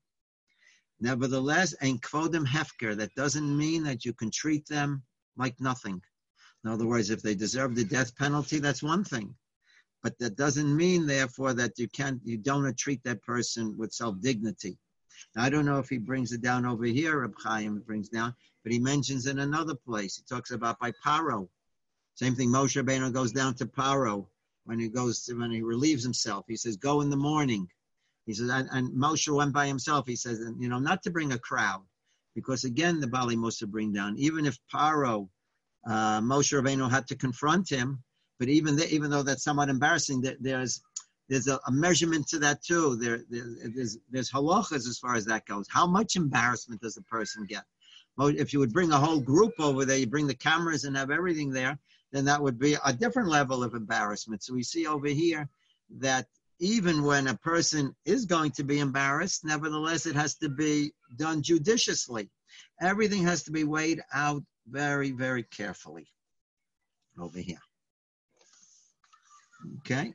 Nevertheless, 1.01 1.75
ein 1.81 1.99
kvodim 1.99 2.47
hefker, 2.47 2.97
that 2.97 3.15
doesn't 3.15 3.57
mean 3.57 3.85
that 3.85 4.05
you 4.05 4.13
can 4.13 4.31
treat 4.31 4.67
them 4.67 5.03
like 5.37 5.61
nothing. 5.61 6.03
In 6.65 6.71
other 6.71 6.87
words, 6.87 7.11
if 7.11 7.23
they 7.23 7.35
deserve 7.35 7.75
the 7.75 7.85
death 7.85 8.17
penalty, 8.17 8.59
that's 8.59 8.83
one 8.83 9.05
thing. 9.05 9.35
But 10.03 10.19
that 10.19 10.37
doesn't 10.37 10.77
mean, 10.77 11.07
therefore, 11.07 11.55
that 11.55 11.79
you 11.79 11.89
can't, 11.89 12.21
you 12.25 12.37
don't 12.37 12.77
treat 12.77 13.03
that 13.05 13.23
person 13.23 13.77
with 13.77 13.93
self-dignity. 13.93 14.77
I 15.37 15.51
don't 15.51 15.67
know 15.67 15.79
if 15.79 15.89
he 15.89 15.99
brings 15.99 16.33
it 16.33 16.43
down 16.43 16.65
over 16.65 16.85
here, 16.85 17.21
Reb 17.21 17.35
Chaim 17.39 17.81
brings 17.81 18.09
down, 18.09 18.35
but 18.63 18.73
he 18.73 18.79
mentions 18.79 19.27
in 19.27 19.39
another 19.41 19.75
place. 19.75 20.17
He 20.17 20.23
talks 20.23 20.51
about 20.51 20.79
by 20.79 20.93
Paro. 21.05 21.49
Same 22.15 22.35
thing, 22.35 22.51
Moshe 22.51 22.81
Rabbeinu 22.81 23.13
goes 23.13 23.33
down 23.33 23.55
to 23.55 23.67
Paro 23.67 24.27
when 24.65 24.79
he 24.79 24.89
goes 24.89 25.25
to, 25.25 25.35
when 25.35 25.51
he 25.51 25.63
relieves 25.63 26.03
himself. 26.03 26.45
He 26.49 26.57
says, 26.57 26.77
"Go 26.77 27.01
in 27.01 27.11
the 27.11 27.17
morning." 27.17 27.69
He 28.29 28.35
says, 28.35 28.51
and, 28.51 28.69
and 28.73 28.93
Moshe 28.93 29.35
went 29.35 29.55
by 29.55 29.67
himself. 29.67 30.07
He 30.07 30.15
says, 30.15 30.41
and, 30.41 30.63
you 30.63 30.69
know, 30.69 30.79
not 30.79 31.03
to 31.05 31.11
bring 31.11 31.33
a 31.33 31.39
crowd, 31.39 31.81
because 32.35 32.65
again, 32.65 33.01
the 33.01 33.07
Bali 33.07 33.37
must 33.37 33.67
bring 33.71 33.91
down. 33.91 34.19
Even 34.19 34.45
if 34.45 34.59
Paro, 34.71 35.31
uh, 35.87 36.21
Moshe 36.21 36.53
Rabbeinu 36.53 36.91
had 36.91 37.07
to 37.07 37.17
confront 37.17 37.71
him, 37.71 38.05
but 38.39 38.51
even 38.51 38.77
the, 38.77 38.87
even 38.93 39.11
though 39.11 39.23
that's 39.23 39.43
somewhat 39.43 39.71
embarrassing, 39.71 40.23
there's 40.41 40.83
there's 41.31 41.49
a, 41.49 41.59
a, 41.67 41.73
measurement 41.73 42.29
to 42.29 42.39
that 42.39 42.63
too. 42.63 42.97
There, 42.97 43.21
there, 43.31 43.45
there's 43.75 43.97
there's 44.11 44.31
halachas 44.31 44.87
as 44.87 44.99
far 44.99 45.15
as 45.15 45.25
that 45.25 45.47
goes. 45.47 45.67
How 45.71 45.87
much 45.87 46.17
embarrassment 46.17 46.83
does 46.83 46.99
a 46.99 47.03
person 47.03 47.47
get? 47.47 47.65
If 48.19 48.53
you 48.53 48.59
would 48.59 48.75
bring 48.75 48.93
a 48.93 48.99
whole 48.99 49.21
group 49.21 49.55
over 49.59 49.87
there, 49.87 49.97
you 49.97 50.07
bring 50.07 50.27
the 50.27 50.35
cameras 50.35 50.85
and 50.85 50.95
have 50.99 51.11
everything 51.11 51.51
there, 51.51 51.79
then 52.13 52.27
that 52.27 52.43
would 52.43 52.59
be 52.59 52.77
a 52.85 52.93
different 52.93 53.31
level 53.31 53.65
of 53.65 53.73
embarrassment. 53.75 54.43
So 54.43 54.53
we 54.53 54.63
see 54.63 54.87
over 54.87 55.09
here 55.09 55.49
that 55.99 56.27
even 56.61 57.03
when 57.05 57.29
a 57.29 57.37
person 57.37 57.95
is 58.05 58.27
going 58.27 58.51
to 58.53 58.65
be 58.65 58.81
embarrassed, 58.81 59.45
nevertheless, 59.45 60.07
it 60.07 60.17
has 60.17 60.37
to 60.37 60.49
be 60.49 60.93
done 61.17 61.43
judiciously. 61.43 62.31
Everything 62.81 63.25
has 63.25 63.45
to 63.45 63.53
be 63.53 63.65
weighed 63.65 64.03
out 64.13 64.43
very, 64.67 65.13
very 65.13 65.43
carefully 65.43 66.09
over 67.19 67.39
here. 67.39 67.61
Okay. 69.79 70.13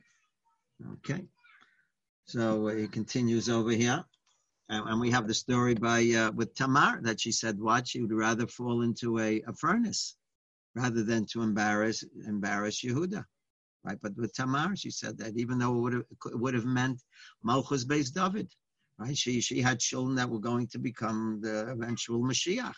Okay. 0.94 1.24
So 2.26 2.68
it 2.68 2.92
continues 2.92 3.48
over 3.48 3.70
here. 3.70 4.04
And, 4.68 4.88
and 4.88 5.00
we 5.00 5.10
have 5.10 5.28
the 5.28 5.34
story 5.34 5.74
by 5.74 6.08
uh, 6.10 6.32
with 6.32 6.54
Tamar 6.54 7.00
that 7.02 7.20
she 7.20 7.32
said 7.32 7.58
what 7.60 7.86
she 7.86 8.00
would 8.00 8.12
rather 8.12 8.46
fall 8.46 8.80
into 8.82 9.18
a, 9.18 9.42
a 9.46 9.52
furnace 9.52 10.16
rather 10.74 11.02
than 11.02 11.26
to 11.26 11.42
embarrass 11.42 12.02
embarrass 12.26 12.82
Yehuda. 12.82 13.24
Right, 13.84 13.98
but 14.00 14.16
with 14.16 14.34
Tamar, 14.34 14.76
she 14.76 14.90
said 14.90 15.18
that 15.18 15.36
even 15.36 15.58
though 15.58 15.76
it 15.76 15.80
would 15.80 15.92
have, 15.92 16.04
it 16.26 16.38
would 16.38 16.54
have 16.54 16.64
meant 16.64 17.02
Malchus 17.42 17.84
based 17.84 18.14
David, 18.14 18.50
right? 18.98 19.16
She 19.16 19.42
she 19.42 19.60
had 19.60 19.78
children 19.78 20.16
that 20.16 20.30
were 20.30 20.40
going 20.40 20.68
to 20.68 20.78
become 20.78 21.40
the 21.42 21.68
eventual 21.68 22.22
Mashiach, 22.22 22.74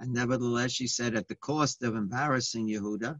and 0.00 0.12
nevertheless, 0.12 0.72
she 0.72 0.88
said 0.88 1.14
at 1.14 1.28
the 1.28 1.36
cost 1.36 1.84
of 1.84 1.94
embarrassing 1.94 2.66
Yehuda, 2.68 3.16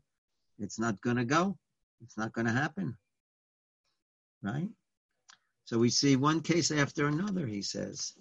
it's 0.58 0.78
not 0.80 1.00
going 1.00 1.16
to 1.16 1.24
go, 1.24 1.56
it's 2.02 2.18
not 2.18 2.32
going 2.32 2.48
to 2.48 2.52
happen 2.52 2.96
right? 4.42 4.68
So 5.64 5.78
we 5.78 5.90
see 5.90 6.16
one 6.16 6.40
case 6.40 6.70
after 6.70 7.06
another, 7.06 7.46
he 7.46 7.62
says. 7.62 8.14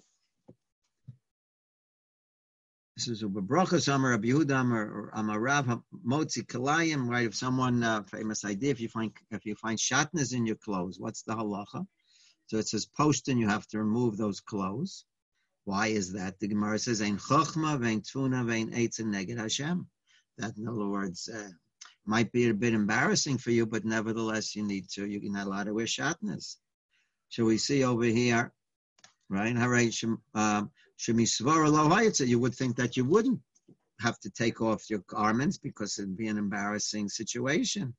This 3.00 3.08
is 3.08 3.22
Ubabrachas 3.22 3.88
Amar 3.88 4.10
Rabbi 4.10 4.28
Yehuda 4.28 4.72
or 4.74 5.10
Amarav 5.16 5.82
Motzi 6.06 6.44
Kalayim, 6.44 7.08
right? 7.08 7.24
If 7.24 7.34
someone, 7.34 7.82
uh, 7.82 8.02
famous 8.02 8.44
idea, 8.44 8.72
if 8.72 8.80
you 8.82 8.90
find 8.90 9.10
if 9.30 9.46
you 9.46 9.54
find 9.54 9.78
shatnas 9.78 10.34
in 10.34 10.44
your 10.44 10.56
clothes, 10.56 11.00
what's 11.00 11.22
the 11.22 11.34
halacha? 11.34 11.86
So 12.48 12.58
it 12.58 12.68
says 12.68 12.86
postin, 12.98 13.38
you 13.38 13.48
have 13.48 13.66
to 13.68 13.78
remove 13.78 14.18
those 14.18 14.40
clothes. 14.40 15.06
Why 15.64 15.86
is 15.86 16.12
that? 16.12 16.38
The 16.40 16.48
Gemara 16.48 16.78
says, 16.78 17.00
Ein 17.00 17.16
chochma, 17.16 17.80
vein 17.80 18.02
tfuna, 18.02 18.44
vein 18.44 18.70
eitzin 18.72 19.06
neged 19.06 19.38
Hashem. 19.38 19.86
That, 20.36 20.58
in 20.58 20.68
other 20.68 20.86
words, 20.86 21.26
uh, 21.26 21.48
might 22.04 22.30
be 22.32 22.50
a 22.50 22.52
bit 22.52 22.74
embarrassing 22.74 23.38
for 23.38 23.50
you, 23.50 23.64
but 23.64 23.86
nevertheless, 23.86 24.54
you 24.54 24.62
need 24.62 24.90
to. 24.90 25.06
You're 25.06 25.32
not 25.32 25.46
allowed 25.46 25.64
to 25.68 25.72
wear 25.72 25.86
shatnas. 25.86 26.56
So 27.30 27.46
we 27.46 27.56
see 27.56 27.82
over 27.82 28.04
here, 28.04 28.52
right? 29.30 29.56
Um, 30.34 30.70
you 31.08 32.38
would 32.38 32.54
think 32.54 32.76
that 32.76 32.96
you 32.96 33.04
wouldn't 33.04 33.40
have 34.00 34.18
to 34.20 34.30
take 34.30 34.60
off 34.60 34.88
your 34.90 35.00
garments 35.06 35.58
because 35.58 35.98
it'd 35.98 36.16
be 36.16 36.28
an 36.28 36.38
embarrassing 36.38 37.08
situation. 37.08 37.94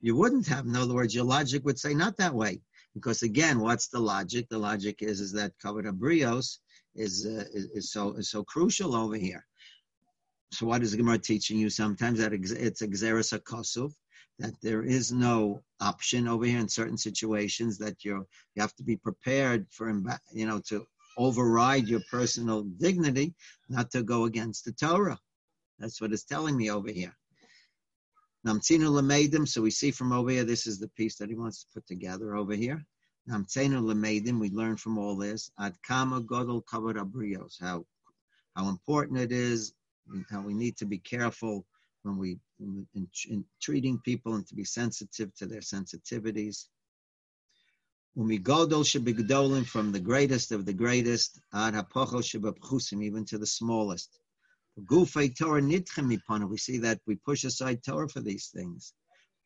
You 0.00 0.16
wouldn't 0.16 0.46
have. 0.48 0.66
In 0.66 0.76
other 0.76 0.94
words, 0.94 1.14
your 1.14 1.24
logic 1.24 1.64
would 1.64 1.78
say 1.78 1.94
not 1.94 2.16
that 2.16 2.34
way. 2.34 2.60
Because 2.94 3.22
again, 3.22 3.60
what's 3.60 3.88
the 3.88 3.98
logic? 3.98 4.48
The 4.48 4.58
logic 4.58 5.02
is 5.02 5.20
is 5.20 5.32
that 5.32 5.52
kavod 5.64 5.84
abrios 5.84 6.58
is, 6.94 7.26
uh, 7.26 7.44
is, 7.52 7.64
is 7.74 7.92
so 7.92 8.12
is 8.14 8.30
so 8.30 8.44
crucial 8.44 8.94
over 8.94 9.16
here. 9.16 9.44
So 10.52 10.66
what 10.66 10.82
is 10.82 10.92
the 10.92 10.98
Gemara 10.98 11.18
teaching 11.18 11.58
you 11.58 11.70
sometimes? 11.70 12.18
That 12.20 12.32
it's 12.32 12.82
a 12.82 12.86
xeris 12.86 13.36
akosuf, 13.36 13.92
that 14.38 14.54
there 14.62 14.82
is 14.82 15.12
no 15.12 15.62
option 15.80 16.26
over 16.26 16.44
here 16.44 16.58
in 16.58 16.68
certain 16.68 16.98
situations 16.98 17.78
that 17.78 18.04
you 18.04 18.26
you 18.54 18.62
have 18.62 18.74
to 18.76 18.82
be 18.82 18.96
prepared 18.96 19.66
for, 19.70 19.88
you 20.32 20.46
know, 20.46 20.60
to 20.68 20.86
override 21.16 21.86
your 21.86 22.00
personal 22.10 22.62
dignity, 22.62 23.34
not 23.68 23.90
to 23.92 24.02
go 24.02 24.24
against 24.24 24.64
the 24.64 24.72
Torah. 24.72 25.18
That's 25.78 26.00
what 26.00 26.12
it's 26.12 26.24
telling 26.24 26.56
me 26.56 26.70
over 26.70 26.90
here. 26.90 27.14
Namtzinu 28.46 28.90
lemeidim. 28.90 29.48
So 29.48 29.62
we 29.62 29.70
see 29.70 29.90
from 29.90 30.12
over 30.12 30.30
here, 30.30 30.44
this 30.44 30.66
is 30.66 30.78
the 30.78 30.88
piece 30.88 31.16
that 31.16 31.28
he 31.28 31.34
wants 31.34 31.62
to 31.62 31.68
put 31.74 31.86
together 31.86 32.36
over 32.36 32.54
here. 32.54 32.84
Namtzinu 33.28 33.82
lemeidim. 33.82 34.38
We 34.38 34.50
learn 34.50 34.76
from 34.76 34.98
all 34.98 35.16
this. 35.16 35.50
Ad 35.58 35.74
kama 35.86 36.20
godol 36.20 36.64
kavod 36.64 36.96
abrios. 36.96 37.54
How 37.60 37.86
how 38.54 38.68
important 38.68 39.18
it 39.18 39.32
is 39.32 39.72
how 40.30 40.42
we 40.42 40.54
need 40.54 40.76
to 40.76 40.84
be 40.84 40.98
careful 40.98 41.66
when 42.04 42.18
we 42.18 42.38
in, 42.60 42.86
in, 42.94 43.08
in 43.28 43.44
treating 43.60 43.98
people 43.98 44.34
and 44.34 44.46
to 44.46 44.54
be 44.54 44.64
sensitive 44.64 45.34
to 45.34 45.46
their 45.46 45.60
sensitivities. 45.60 46.66
When 48.14 48.28
we 48.28 48.38
godol 48.38 48.84
shebigdolim 48.84 49.66
from 49.66 49.90
the 49.90 50.00
greatest 50.00 50.52
of 50.52 50.66
the 50.66 50.72
greatest, 50.72 51.40
ad 51.52 51.74
hapocho 51.74 52.20
shebapchusim, 52.22 53.02
even 53.02 53.24
to 53.26 53.38
the 53.38 53.46
smallest. 53.46 54.20
Gufay 54.84 55.36
Torah 55.36 55.62
nitchem 55.62 56.48
We 56.48 56.58
see 56.58 56.78
that 56.78 57.00
we 57.06 57.16
push 57.16 57.44
aside 57.44 57.82
Torah 57.82 58.08
for 58.08 58.20
these 58.20 58.48
things. 58.48 58.92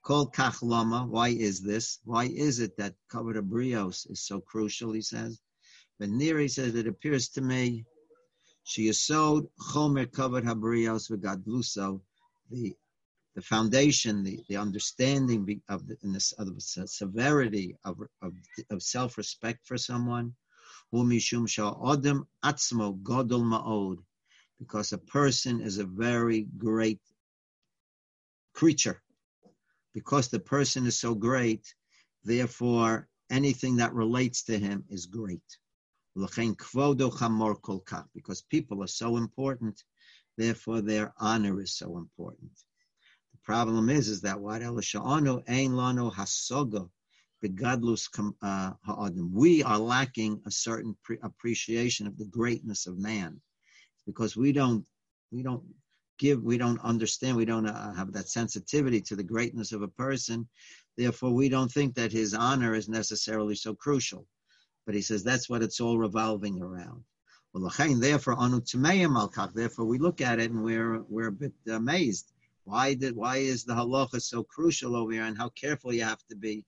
Called 0.02 0.34
kachlama. 0.34 1.08
Why 1.08 1.28
is 1.28 1.60
this? 1.60 2.00
Why 2.04 2.24
is 2.24 2.58
it 2.58 2.76
that 2.76 2.94
kavod 3.10 3.36
brios 3.48 4.10
is 4.10 4.20
so 4.20 4.40
crucial? 4.40 4.92
He 4.92 5.02
says. 5.02 5.40
But 5.98 6.10
Neri 6.10 6.48
says 6.48 6.74
it 6.74 6.86
appears 6.86 7.28
to 7.30 7.40
me 7.40 7.84
she 8.64 8.88
is 8.88 9.00
sewed 9.00 9.48
chomer 9.58 10.06
kavod 10.06 10.44
habrios 10.44 11.08
v'gadluso, 11.10 12.02
the 12.50 12.76
the 13.34 13.42
foundation, 13.42 14.24
the, 14.24 14.40
the 14.48 14.56
understanding 14.56 15.60
of 15.68 15.86
the, 15.86 15.96
of 16.38 16.46
the 16.46 16.88
severity 16.88 17.76
of, 17.84 18.00
of, 18.20 18.32
of 18.70 18.82
self-respect 18.82 19.60
for 19.64 19.78
someone, 19.78 20.34
because 24.58 24.92
a 24.92 24.98
person 24.98 25.60
is 25.60 25.78
a 25.78 25.84
very 25.84 26.48
great 26.56 27.00
creature. 28.54 29.00
Because 29.94 30.28
the 30.28 30.40
person 30.40 30.86
is 30.86 30.98
so 30.98 31.14
great, 31.14 31.74
therefore 32.24 33.08
anything 33.30 33.76
that 33.76 33.94
relates 33.94 34.42
to 34.44 34.58
him 34.58 34.84
is 34.88 35.06
great. 35.06 35.58
Because 36.16 36.34
people 38.50 38.82
are 38.82 38.88
so 38.88 39.16
important, 39.16 39.84
therefore 40.38 40.80
their 40.80 41.12
honor 41.18 41.60
is 41.60 41.72
so 41.76 41.98
important. 41.98 42.52
The 43.32 43.38
problem 43.44 43.90
is, 43.90 44.08
is 44.08 44.22
that 44.22 44.40
what 44.40 44.62
Elisha'anu 44.62 45.42
ein 45.48 45.72
lano 45.72 46.14
hasoga 46.14 46.88
begadlus 47.44 48.08
uh, 48.42 48.72
ha'adim. 48.86 49.30
We 49.32 49.62
are 49.62 49.78
lacking 49.78 50.40
a 50.46 50.50
certain 50.50 50.96
pre- 51.02 51.18
appreciation 51.22 52.06
of 52.06 52.16
the 52.16 52.24
greatness 52.24 52.86
of 52.86 52.98
man, 52.98 53.40
because 54.06 54.36
we 54.36 54.52
don't 54.52 54.86
we 55.30 55.42
don't 55.42 55.64
give 56.18 56.42
we 56.42 56.56
don't 56.56 56.80
understand 56.80 57.36
we 57.36 57.44
don't 57.44 57.66
uh, 57.66 57.92
have 57.94 58.12
that 58.12 58.28
sensitivity 58.28 59.00
to 59.02 59.16
the 59.16 59.22
greatness 59.22 59.72
of 59.72 59.82
a 59.82 59.88
person. 59.88 60.48
Therefore, 60.96 61.32
we 61.32 61.48
don't 61.48 61.70
think 61.70 61.94
that 61.94 62.12
his 62.12 62.34
honor 62.34 62.74
is 62.74 62.88
necessarily 62.88 63.54
so 63.54 63.74
crucial. 63.74 64.26
But 64.86 64.94
he 64.94 65.02
says 65.02 65.22
that's 65.22 65.48
what 65.48 65.62
it's 65.62 65.80
all 65.80 65.98
revolving 65.98 66.62
around. 66.62 67.04
Therefore, 67.54 68.36
therefore 69.54 69.84
we 69.86 69.98
look 69.98 70.20
at 70.20 70.38
it 70.38 70.50
and 70.50 70.62
we're 70.62 71.00
we're 71.08 71.28
a 71.28 71.32
bit 71.32 71.52
amazed. 71.70 72.32
Why 72.64 72.94
did 72.94 73.16
why 73.16 73.38
is 73.38 73.64
the 73.64 73.72
halacha 73.74 74.20
so 74.20 74.42
crucial 74.42 74.94
over 74.94 75.12
here, 75.12 75.24
and 75.24 75.36
how 75.36 75.48
careful 75.50 75.92
you 75.94 76.04
have 76.04 76.22
to 76.28 76.36
be 76.36 76.64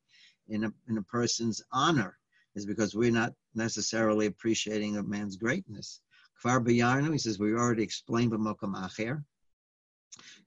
in 0.48 0.64
a 0.64 0.72
in 0.88 0.96
a 0.96 1.02
person's 1.02 1.62
honor? 1.70 2.16
Is 2.54 2.66
because 2.66 2.94
we're 2.94 3.12
not 3.12 3.34
necessarily 3.54 4.26
appreciating 4.26 4.96
a 4.96 5.02
man's 5.02 5.36
greatness. 5.36 6.00
Kfar 6.42 6.64
B'Yarnu, 6.64 7.12
he 7.12 7.18
says 7.18 7.38
we 7.38 7.52
already 7.52 7.82
explained 7.82 8.32
b'mokam 8.32 8.74
acher. 8.74 9.22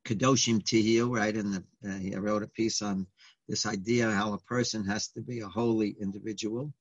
Kadoshim 0.03 0.61
Tihiu, 0.61 1.15
right? 1.15 1.33
The 1.33 1.63
uh, 1.87 1.97
he 1.99 2.15
wrote 2.15 2.43
a 2.43 2.47
piece 2.47 2.81
on 2.81 3.07
this 3.47 3.65
idea 3.65 4.11
how 4.11 4.33
a 4.33 4.39
person 4.39 4.85
has 4.85 5.09
to 5.09 5.21
be 5.21 5.41
a 5.41 5.47
holy 5.47 5.95
individual. 6.01 6.73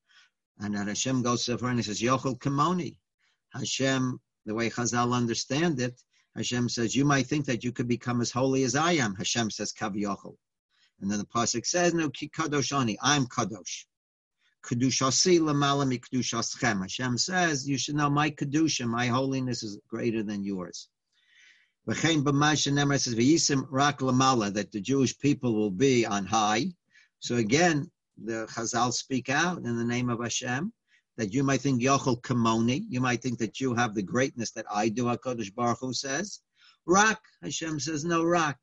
And 0.59 0.75
then 0.75 0.87
Hashem 0.87 1.21
goes 1.21 1.45
to 1.45 1.55
the 1.55 1.65
and 1.65 1.79
he 1.79 1.83
says, 1.83 2.01
Yochel 2.01 2.37
Kimoni. 2.39 2.97
Hashem, 3.53 4.19
the 4.45 4.53
way 4.53 4.69
Chazal 4.69 5.13
understand 5.13 5.79
it, 5.79 6.01
Hashem 6.35 6.67
says, 6.69 6.95
you 6.95 7.05
might 7.05 7.27
think 7.27 7.45
that 7.45 7.63
you 7.63 7.71
could 7.71 7.87
become 7.87 8.19
as 8.19 8.31
holy 8.31 8.63
as 8.63 8.75
I 8.75 8.93
am. 8.93 9.15
Hashem 9.15 9.51
says, 9.51 9.71
Kav 9.71 9.95
Yochel. 9.95 10.35
And 10.99 11.11
then 11.11 11.19
the 11.19 11.25
Pasuk 11.25 11.65
says, 11.65 11.93
no, 11.93 12.09
ki 12.09 12.29
kadoshani, 12.29 12.95
I'm 13.01 13.25
kadosh. 13.25 13.85
Kedushasi 14.65 15.39
lamalami 15.39 16.01
kedushaschem. 16.01 16.81
Hashem 16.81 17.17
says, 17.17 17.67
you 17.67 17.77
should 17.77 17.95
know 17.95 18.09
my 18.09 18.31
kedusha, 18.31 18.87
my 18.87 19.07
holiness 19.07 19.61
is 19.63 19.79
greater 19.87 20.23
than 20.23 20.43
yours. 20.43 20.87
V'chein 21.87 22.23
b'masha 22.23 22.71
nemer 22.71 22.99
says, 22.99 23.15
v'yisim 23.15 23.67
rak 23.69 23.99
lamala, 23.99 24.53
that 24.53 24.71
the 24.71 24.79
Jewish 24.79 25.19
people 25.19 25.53
will 25.53 25.71
be 25.71 26.05
on 26.05 26.25
high. 26.25 26.67
So 27.19 27.35
again, 27.35 27.91
the 28.17 28.47
Chazal 28.49 28.93
speak 28.93 29.29
out 29.29 29.57
in 29.57 29.77
the 29.77 29.83
name 29.83 30.09
of 30.09 30.21
Hashem, 30.21 30.71
that 31.17 31.33
you 31.33 31.43
might 31.43 31.61
think 31.61 31.81
Yochel 31.81 32.21
Kamoni, 32.21 32.83
you 32.89 33.01
might 33.01 33.21
think 33.21 33.39
that 33.39 33.59
you 33.59 33.73
have 33.75 33.93
the 33.93 34.01
greatness 34.01 34.51
that 34.51 34.65
I 34.71 34.89
do, 34.89 35.05
HaKadosh 35.05 35.53
Baruch 35.53 35.79
Hu 35.79 35.93
says. 35.93 36.39
Rak, 36.85 37.21
Hashem 37.41 37.79
says, 37.79 38.03
no, 38.03 38.23
Rak. 38.23 38.57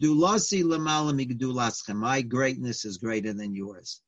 Gdulasi 0.00 0.64
lamala 0.64 1.12
migdulaschem. 1.12 1.96
My 1.96 2.22
greatness 2.22 2.84
is 2.84 2.98
greater 2.98 3.32
than 3.32 3.54
yours. 3.54 4.00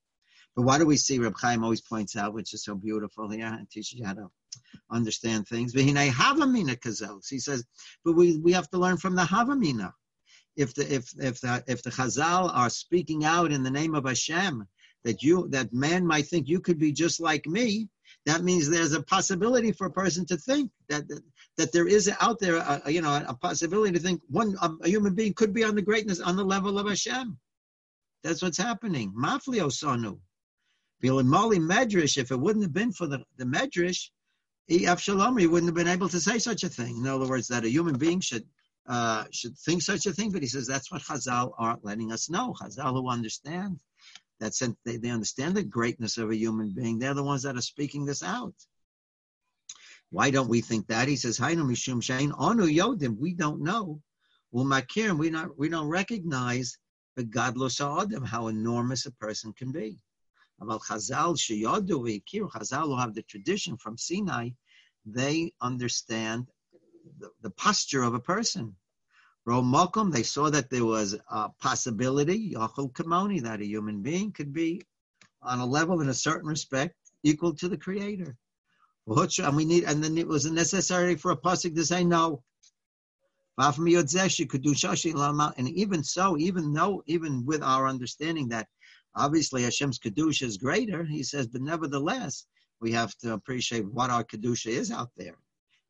But 0.57 0.63
why 0.63 0.79
do 0.79 0.87
we 0.87 0.97
see 0.97 1.19
Reb 1.19 1.37
Chaim 1.37 1.65
always 1.65 1.81
points 1.81 2.17
out, 2.17 2.35
which 2.35 2.55
is 2.55 2.65
so 2.65 2.75
beautiful 2.75 3.29
here 3.31 3.47
and 3.47 3.69
teaches 3.71 3.95
you 3.95 4.05
how 4.05 4.15
to 4.15 4.31
understand 4.91 5.49
things. 5.49 5.73
He 5.73 7.39
says, 7.39 7.65
but 8.05 8.13
we, 8.13 8.37
we 8.39 8.53
have 8.53 8.69
to 8.71 8.79
learn 8.79 8.97
from 8.99 9.15
the 9.15 9.23
Havamina. 9.23 9.93
If 10.55 10.75
the 10.75 10.95
if 10.95 11.11
if 11.19 11.41
the 11.41 11.65
if 11.67 11.83
the 11.83 11.89
Chazal 11.91 12.55
are 12.55 12.69
speaking 12.69 13.25
out 13.25 13.53
in 13.53 13.63
the 13.63 13.71
name 13.71 13.95
of 13.95 14.05
Hashem, 14.05 14.69
that 15.05 15.23
you 15.23 15.49
that 15.49 15.73
man 15.73 16.07
might 16.07 16.27
think 16.27 16.49
you 16.49 16.61
could 16.61 16.79
be 16.79 16.93
just 16.93 17.21
like 17.21 17.47
me, 17.47 17.89
that 18.27 18.43
means 18.43 18.69
there's 18.69 18.93
a 18.93 19.03
possibility 19.03 19.73
for 19.73 19.87
a 19.87 19.93
person 19.93 20.25
to 20.27 20.37
think 20.37 20.71
that 20.89 21.09
that, 21.09 21.23
that 21.57 21.73
there 21.73 21.89
is 21.89 22.11
out 22.21 22.39
there, 22.39 22.57
a, 22.57 22.91
you 22.91 23.03
know, 23.03 23.23
a 23.27 23.35
possibility 23.35 23.93
to 23.93 23.99
think 23.99 24.21
one 24.29 24.55
a, 24.63 24.71
a, 24.83 24.89
human 24.89 25.15
being 25.15 25.35
could 25.35 25.53
be 25.53 25.65
on 25.65 25.75
the 25.75 25.83
greatness 25.83 26.21
on 26.21 26.37
the 26.37 26.45
level 26.45 26.79
of 26.79 26.89
Hashem. 26.89 27.39
That's 28.23 28.43
what's 28.43 28.59
happening. 28.59 29.13
Maflio 29.17 29.71
sonu. 29.71 30.19
Mali 31.03 31.59
Medrash, 31.59 32.17
if 32.17 32.31
it 32.31 32.39
wouldn't 32.39 32.65
have 32.65 32.73
been 32.73 32.93
for 32.93 33.09
the, 33.09 33.25
the 33.37 33.45
Medrash, 33.45 34.11
Avshalom, 34.71 35.41
he 35.41 35.49
wouldn't 35.49 35.69
have 35.69 35.75
been 35.75 35.93
able 35.93 36.09
to 36.09 36.21
say 36.21 36.39
such 36.39 36.63
a 36.63 36.69
thing. 36.69 36.99
In 36.99 37.07
other 37.07 37.27
words, 37.27 37.49
that 37.49 37.65
a 37.65 37.69
human 37.69 37.99
being 37.99 38.21
should 38.21 38.45
uh, 38.89 39.25
should 39.31 39.57
think 39.59 39.83
such 39.83 40.07
a 40.07 40.13
thing, 40.13 40.31
but 40.31 40.43
he 40.43 40.49
says 40.49 40.67
that's 40.67 40.91
what 40.91 41.03
Chazal 41.03 41.53
are 41.59 41.79
letting 41.83 42.13
us 42.13 42.31
know. 42.31 42.55
Chazal 42.61 42.93
who 42.93 43.09
understand 43.09 43.81
that 44.43 44.75
they, 44.85 44.97
they 44.97 45.11
understand 45.11 45.55
the 45.55 45.63
greatness 45.63 46.19
of 46.19 46.31
a 46.31 46.37
human 46.37 46.71
being. 46.75 46.99
They're 46.99 47.15
the 47.15 47.23
ones 47.23 47.45
that 47.45 47.57
are 47.57 47.61
speaking 47.61 48.05
this 48.05 48.25
out. 48.25 48.55
Why 50.11 50.31
don't 50.31 50.49
we 50.49 50.61
think 50.61 50.89
that? 50.89 51.07
He 51.07 51.15
says, 51.15 51.39
Hainu 51.39 51.65
Mishum 51.65 52.03
Shain 52.03 52.33
Onu 52.33 52.67
Yodim. 52.69 53.17
We 53.19 53.35
don't 53.35 53.63
know. 53.63 54.03
Umakirim, 54.53 55.17
we 55.17 55.31
not 55.31 55.57
we 55.57 55.69
don't 55.69 55.87
recognize 55.89 56.77
the 57.15 57.23
godless 57.23 57.81
Adam, 57.81 58.25
how 58.25 58.49
enormous 58.49 59.07
a 59.07 59.13
person 59.13 59.53
can 59.53 59.71
be. 59.71 59.99
About 60.61 60.83
Chazal 60.83 61.37
Sheyadu 61.37 62.03
Ve'ikir, 62.03 62.51
Chazal 62.51 62.87
who 62.87 62.99
have 62.99 63.15
the 63.15 63.23
tradition 63.23 63.77
from 63.77 63.97
Sinai, 63.97 64.51
they 65.07 65.53
understand 65.61 66.49
the, 67.21 67.31
the 67.43 67.51
posture 67.51 68.03
of 68.03 68.15
a 68.15 68.21
person. 68.21 68.75
Romokum, 69.47 70.13
they 70.13 70.23
saw 70.23 70.51
that 70.51 70.71
there 70.71 70.85
was 70.85 71.17
a 71.29 71.51
possibility, 71.61 72.55
Yachol 72.55 72.93
Kamoni, 72.93 73.43
that 73.43 73.61
a 73.61 73.67
human 73.67 74.03
being 74.03 74.33
could 74.33 74.53
be 74.53 74.83
on 75.43 75.59
a 75.59 75.67
level 75.67 76.01
in 76.01 76.09
a 76.09 76.15
certain 76.15 76.49
respect 76.49 76.95
equal 77.25 77.55
to 77.55 77.69
the 77.69 77.77
Creator. 77.77 78.37
And 79.07 79.57
we 79.57 79.65
need, 79.65 79.85
and 79.85 80.03
then 80.03 80.17
it 80.17 80.29
was 80.29 80.51
necessary 80.51 81.17
for 81.17 81.33
a 81.33 81.37
pasuk 81.37 81.75
to 81.75 81.85
say 81.85 82.05
no. 82.05 82.43
And 83.59 85.69
even 85.69 86.05
so, 86.05 86.39
even 86.39 86.73
though, 86.73 87.03
even 87.07 87.45
with 87.45 87.63
our 87.63 87.89
understanding 87.89 88.49
that 88.49 88.69
Obviously, 89.15 89.63
Hashem's 89.63 89.99
kedusha 89.99 90.45
is 90.45 90.57
greater. 90.57 91.05
He 91.05 91.23
says, 91.23 91.47
but 91.47 91.61
nevertheless, 91.61 92.47
we 92.81 92.93
have 92.93 93.15
to 93.19 93.35
appreciate 93.35 93.85
what 93.93 94.11
our 94.11 94.25
kedusha 94.25 94.69
is 94.69 94.91
out 94.91 95.11
there. 95.17 95.37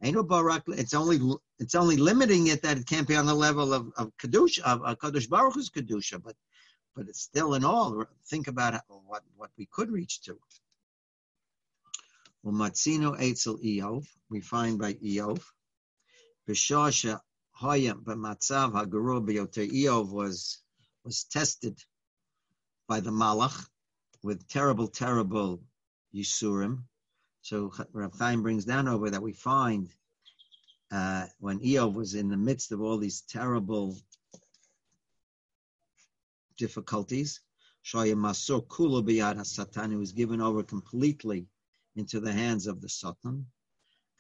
It's 0.05 0.95
only 0.95 1.21
it's 1.61 1.75
only 1.77 1.97
limiting 1.97 2.49
it 2.49 2.63
that 2.63 2.77
it 2.77 2.87
can't 2.87 3.07
be 3.07 3.15
on 3.15 3.27
the 3.27 3.35
level 3.35 3.73
of, 3.73 3.93
of 3.97 4.11
kedusha 4.17 4.61
of 4.63 4.83
uh, 4.85 4.97
Kadosh 4.97 5.29
Baruch 5.29 5.55
Hu's 5.55 5.71
kedusha, 5.71 6.21
but 6.21 6.35
but 6.97 7.09
it's 7.09 7.21
still 7.21 7.55
in 7.55 7.65
all. 7.65 8.05
Think 8.27 8.49
about 8.49 8.83
what 8.89 9.23
what 9.37 9.51
we 9.57 9.67
could 9.67 9.91
reach 9.91 10.23
to. 10.23 10.39
Umatzino 12.45 13.17
Eitzel 13.21 13.63
Eov, 13.63 14.05
we 14.29 14.41
find 14.41 14.77
by 14.77 14.95
Eov, 14.95 15.41
B'shasha 16.49 17.21
Hayam 17.61 18.03
b'matzav 18.03 18.73
hagaru 18.73 19.25
b'yoter 19.25 19.71
Eov 19.71 20.11
was 20.11 20.63
was 21.05 21.25
tested 21.25 21.79
by 22.89 22.99
the 22.99 23.11
Malach 23.11 23.69
with 24.25 24.49
terrible, 24.49 24.89
terrible 24.89 25.63
Yisurim. 26.13 26.83
So 27.43 27.73
Rav 27.93 28.15
Chaim 28.19 28.43
brings 28.43 28.65
down 28.65 28.87
over 28.87 29.11
that 29.11 29.23
we 29.23 29.33
find 29.33 29.89
uh, 30.93 31.27
when 31.41 31.59
Eov 31.59 31.95
was 31.95 32.15
in 32.15 32.29
the 32.29 32.37
midst 32.37 32.71
of 32.71 32.81
all 32.81 32.99
these 32.99 33.23
terrible 33.23 33.97
difficulties, 36.57 37.41
Shoya 37.85 38.15
Masur 38.15 38.67
Kulu 38.69 39.03
Biyad 39.03 39.45
Satan, 39.45 39.91
he 39.91 39.97
was 39.97 40.13
given 40.13 40.41
over 40.41 40.63
completely 40.63 41.49
into 41.97 42.21
the 42.21 42.33
hands 42.33 42.69
of 42.69 42.81
the 42.81 42.89
Satan. 42.89 43.47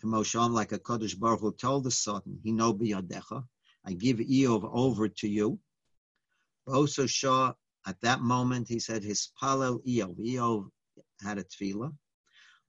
Kamosham, 0.02 0.50
like 0.50 0.72
a 0.72 0.78
Kodesh 0.80 1.16
Baruch 1.16 1.40
who 1.40 1.52
told 1.52 1.84
the 1.84 1.92
Satan, 1.92 2.40
he 2.42 2.50
know 2.50 2.74
biyadecha, 2.74 3.44
I 3.84 3.92
give 3.92 4.16
Eov 4.16 4.68
over 4.72 5.08
to 5.08 5.28
you. 5.28 5.60
Also 6.66 7.06
Shah 7.06 7.54
at 7.86 8.00
that 8.00 8.20
moment, 8.20 8.68
he 8.68 8.80
said, 8.80 9.04
his 9.04 9.30
palel 9.40 9.80
Eov. 9.86 10.16
Eov 10.18 10.70
had 11.20 11.38
a 11.38 11.44
tefillah. 11.44 11.92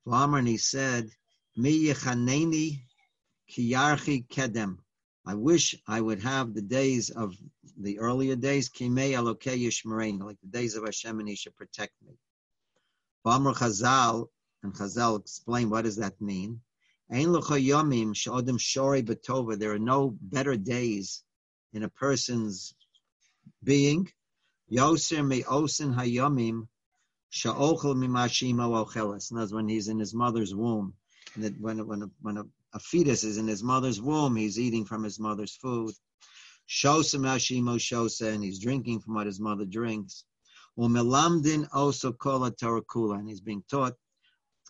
V'amar, 0.06 0.40
and 0.40 0.48
he 0.48 0.58
said, 0.58 1.10
Mi 1.56 1.86
yechaneni 1.86 2.84
kiyarchi 3.50 4.28
kedem. 4.28 4.78
I 5.26 5.36
wish 5.36 5.76
I 5.88 6.02
would 6.02 6.20
have 6.22 6.54
the 6.54 6.62
days 6.62 7.10
of 7.10 7.36
the 7.78 8.00
earlier 8.00 8.36
days, 8.36 8.70
kimei 8.70 9.12
alokei 9.12 9.58
yishmerein, 9.58 10.20
like 10.20 10.40
the 10.42 10.48
days 10.48 10.76
of 10.76 10.84
Hashem, 10.84 11.20
and 11.20 11.30
He 11.30 11.36
should 11.36 11.56
protect 11.56 11.94
me. 12.06 12.18
V'amar 13.26 13.56
Chazal, 13.56 14.28
and 14.62 14.74
Chazal 14.74 15.20
explain 15.20 15.70
what 15.70 15.84
does 15.84 15.96
that 15.98 16.20
mean. 16.20 16.62
Ein 17.10 17.28
yomim 17.28 18.16
she'odem 18.16 18.58
shori 18.58 19.04
betova. 19.04 19.58
There 19.58 19.72
are 19.72 19.80
no 19.80 20.18
better 20.22 20.58
days 20.58 21.24
in 21.72 21.84
a 21.84 21.90
person's 21.90 22.76
being 23.64 24.12
Yoser 24.72 25.26
me 25.26 25.44
osin 25.44 25.94
hayomim 25.94 26.68
sha'ochel 27.34 27.96
mimashima 27.96 28.66
ocheles. 28.70 29.32
And 29.32 29.40
that's 29.40 29.52
when 29.52 29.68
he's 29.68 29.88
in 29.88 30.00
his 30.00 30.14
mother's 30.14 30.54
womb. 30.54 30.94
And 31.34 31.44
that 31.44 31.60
when, 31.60 31.86
when, 31.88 32.04
a, 32.04 32.10
when 32.22 32.38
a, 32.38 32.44
a, 32.74 32.80
fetus 32.80 33.24
is 33.24 33.38
in 33.38 33.48
his 33.48 33.64
mother's 33.64 34.00
womb, 34.00 34.36
he's 34.36 34.60
eating 34.60 34.86
from 34.86 35.04
his 35.04 35.20
mother's 35.20 35.56
food. 35.56 35.96
Shosa 36.70 37.20
mashimo 37.20 37.78
shosa, 37.78 38.32
and 38.32 38.44
he's 38.44 38.60
drinking 38.60 39.00
from 39.00 39.16
what 39.16 39.26
his 39.26 39.40
mother 39.40 39.66
drinks. 39.66 40.26
Umelamdin 40.78 41.68
also 41.74 42.12
kola 42.14 42.52
tarakula, 42.52 43.18
and 43.18 43.28
he's 43.28 43.42
being 43.42 43.64
taught 43.70 43.94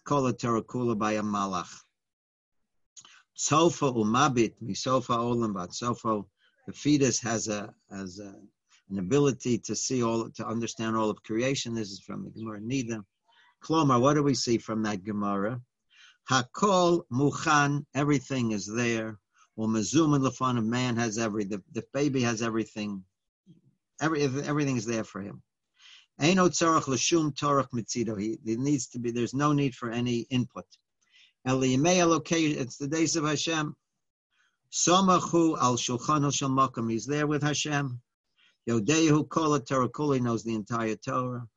kola 0.06 0.34
tarakula 0.34 0.98
by 0.98 1.14
a 1.14 1.22
malach. 1.22 1.70
Sofa 3.34 3.92
umabit 3.92 4.54
misofa 4.64 5.18
olam 5.18 5.74
sofa. 5.74 6.24
The 6.66 6.74
fetus 6.74 7.20
has 7.22 7.50
a 7.50 7.74
has 7.92 8.20
a 8.20 8.36
an 8.90 9.00
ability 9.00 9.58
to 9.60 9.76
see 9.76 10.04
all, 10.04 10.30
to 10.32 10.46
understand 10.46 10.96
all 10.96 11.10
of 11.10 11.24
creation. 11.24 11.74
This 11.74 11.92
is 11.92 12.00
from 12.00 12.24
the 12.24 12.32
Gemara 12.32 12.60
Nida. 12.60 13.04
Klomar, 13.64 14.00
what 14.00 14.16
do 14.16 14.24
we 14.24 14.36
see 14.36 14.58
from 14.58 14.84
that 14.84 15.04
Gemara? 15.04 15.62
Hakol 16.30 17.04
muchan, 17.12 17.86
everything 17.96 18.52
is 18.52 18.66
there. 18.66 19.18
Well, 19.56 19.70
mezum 19.70 20.16
and 20.16 20.24
lefan, 20.24 20.58
a 20.58 20.62
man 20.62 20.96
has 20.98 21.18
every, 21.18 21.44
the, 21.46 21.62
the 21.74 21.84
baby 21.94 22.22
has 22.22 22.42
everything. 22.42 23.04
Every, 24.02 24.24
everything 24.24 24.78
is 24.78 24.86
there 24.86 25.04
for 25.04 25.22
him. 25.22 25.42
Eino 26.22 26.50
tzarach 26.50 26.88
l'shum 26.88 27.32
torach 27.32 27.70
mitzido. 27.74 28.20
He, 28.20 28.38
needs 28.44 28.88
to 28.88 29.00
be, 29.00 29.12
there's 29.12 29.34
no 29.34 29.54
need 29.54 29.76
for 29.76 29.90
any 29.92 30.28
input. 30.30 30.66
It's 31.46 32.78
the 32.78 32.88
days 32.88 33.16
of 33.16 33.26
Hashem. 33.26 33.76
Somachu 34.72 35.58
al 35.60 35.76
shulchan 35.76 36.24
al. 36.24 36.88
He's 36.88 37.06
there 37.06 37.28
with 37.28 37.44
Hashem. 37.44 38.02
Kol 38.68 39.60
Torah 39.60 39.90
Kuli 39.90 40.20
knows 40.20 40.44
the 40.44 40.56
entire 40.56 40.96
Torah. 40.96 41.48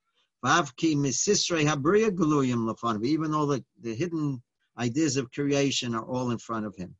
Vavki 0.44 0.94
Habriya 0.94 2.10
Lafanov. 2.10 3.04
Even 3.04 3.34
all 3.34 3.46
the, 3.46 3.64
the 3.80 3.94
hidden 3.94 4.42
ideas 4.78 5.16
of 5.16 5.30
creation 5.32 5.94
are 5.94 6.04
all 6.04 6.30
in 6.30 6.38
front 6.38 6.66
of 6.66 6.76
him. 6.76 6.94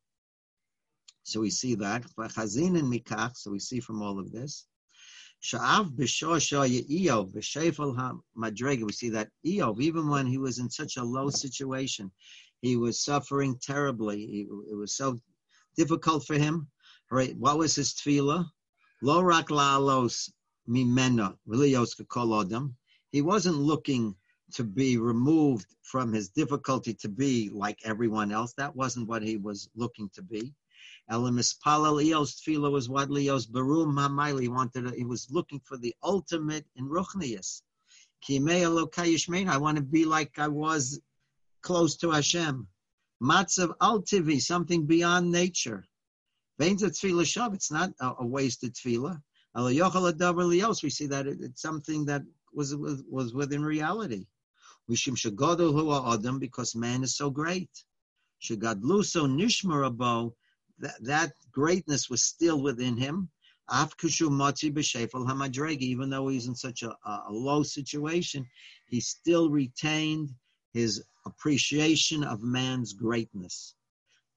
So 1.23 1.41
we 1.41 1.51
see 1.51 1.75
that. 1.77 2.05
Chazin 2.19 2.79
and 2.79 2.93
Mikach, 2.93 3.37
so 3.37 3.51
we 3.51 3.59
see 3.59 3.81
from 3.81 4.01
all 4.01 4.19
of 4.19 4.31
this. 4.31 4.67
Sha'av 5.43 5.95
Eov 5.97 7.33
b'shefel 7.33 8.21
madrega. 8.37 8.85
We 8.85 8.93
see 8.93 9.11
that 9.11 9.29
Eov, 9.45 9.81
even 9.81 10.09
when 10.09 10.27
he 10.27 10.39
was 10.39 10.59
in 10.59 10.71
such 10.71 10.97
a 10.97 11.05
low 11.05 11.29
situation, 11.31 12.11
he 12.63 12.77
was 12.77 13.05
suffering 13.05 13.59
terribly. 13.61 14.47
it 14.71 14.75
was 14.75 14.97
so 14.97 15.21
difficult 15.77 16.27
for 16.27 16.35
him. 16.35 16.69
Right? 17.11 17.37
What 17.37 17.59
was 17.59 17.75
his 17.75 17.93
tefillah? 17.93 18.49
Lo 19.03 19.21
rak 19.21 19.49
la'alos 19.49 20.31
mimena 20.69 21.37
v'liyos 21.47 22.01
kol. 22.09 22.71
He 23.11 23.23
wasn't 23.23 23.59
looking 23.59 24.17
to 24.55 24.65
be 24.65 24.97
removed 24.97 25.67
from 25.83 26.13
his 26.13 26.31
difficulty 26.31 26.95
to 26.95 27.09
be 27.09 27.51
like 27.51 27.79
everyone 27.85 28.33
else. 28.33 28.55
That 28.55 28.75
wasn't 28.75 29.09
what 29.09 29.23
he 29.23 29.37
was 29.37 29.69
looking 29.75 30.09
to 30.15 30.23
be. 30.23 30.55
Elamispala 31.11 31.93
Leo's 31.95 32.41
tefillah 32.41 32.73
was 32.73 32.89
what 32.89 33.11
Leo's 33.11 33.47
barum 33.47 33.93
mamaili 33.93 34.49
wanted. 34.49 34.93
He 34.95 35.05
was 35.05 35.31
looking 35.31 35.61
for 35.61 35.77
the 35.77 35.95
ultimate 36.03 36.65
in 36.77 36.89
ruchnius. 36.89 37.63
I 38.29 39.59
want 39.59 39.77
to 39.77 39.83
be 39.83 40.05
like 40.05 40.39
I 40.39 40.49
was 40.49 41.01
close 41.61 41.97
to 41.99 42.11
Hashem. 42.11 42.67
Matzav 43.23 43.77
altivi, 43.79 44.41
something 44.41 44.87
beyond 44.87 45.31
nature. 45.31 45.85
Veins 46.59 46.83
of 46.83 46.93
tefillah 46.93 47.25
shav. 47.25 47.55
It's 47.55 47.71
not 47.71 47.93
a, 48.01 48.15
a 48.21 48.27
wasted 48.27 48.75
tefillah. 48.75 49.21
We 49.55 50.91
see 50.91 51.07
that 51.07 51.27
it, 51.27 51.39
it's 51.41 51.63
something 51.63 52.05
that 52.07 52.23
was, 52.53 52.75
was, 52.77 53.03
was 53.09 53.33
within 53.35 53.65
reality. 53.65 54.27
Mishim 54.91 55.17
shagadol 55.17 55.73
hu 55.73 56.13
adam 56.13 56.39
because 56.39 56.75
man 56.75 57.03
is 57.03 57.17
so 57.17 57.31
great. 57.31 57.71
Shagadluso 58.43 59.27
nishmarabo 59.27 60.35
that, 60.79 61.03
that 61.03 61.33
greatness 61.53 62.11
was 62.11 62.23
still 62.23 62.61
within 62.61 62.97
him. 62.97 63.31
Afkushu 63.71 64.31
mati 64.31 64.71
b'shefel 64.71 65.27
hamadregi. 65.27 65.83
Even 65.83 66.11
though 66.11 66.29
he's 66.29 66.47
in 66.47 66.55
such 66.55 66.83
a, 66.83 66.95
a 67.07 67.31
low 67.31 67.63
situation, 67.63 68.47
he 68.89 69.01
still 69.01 69.51
retained 69.51 70.35
his 70.73 71.03
appreciation 71.25 72.23
of 72.23 72.43
man's 72.43 72.93
greatness. 72.93 73.76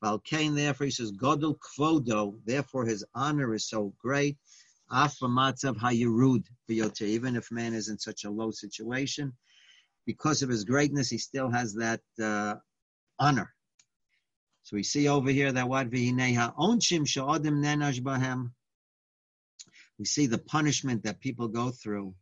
Valkain, 0.03 0.55
therefore, 0.55 0.85
he 0.85 0.91
says, 0.91 1.11
Godel 1.11 1.57
Kvodo, 1.57 2.39
therefore 2.45 2.85
his 2.85 3.03
honor 3.13 3.53
is 3.53 3.67
so 3.67 3.93
great. 3.99 4.37
Afamatzav 4.91 5.77
Hayerud, 5.77 6.45
even 7.01 7.35
if 7.35 7.51
man 7.51 7.73
is 7.73 7.89
in 7.89 7.99
such 7.99 8.23
a 8.23 8.29
low 8.29 8.51
situation, 8.51 9.33
because 10.05 10.41
of 10.41 10.49
his 10.49 10.63
greatness, 10.63 11.09
he 11.09 11.17
still 11.17 11.49
has 11.49 11.73
that 11.75 12.01
uh, 12.21 12.55
honor. 13.19 13.53
So 14.63 14.75
we 14.75 14.83
see 14.83 15.07
over 15.07 15.29
here 15.29 15.51
that 15.51 15.67
what 15.67 15.89
vihineha 15.89 16.55
onshim 16.55 17.05
sha'odim 17.05 17.63
nenash 17.63 18.01
bahem. 18.01 18.51
We 19.97 20.05
see 20.05 20.27
the 20.27 20.37
punishment 20.37 21.03
that 21.03 21.19
people 21.19 21.47
go 21.47 21.71
through. 21.71 22.15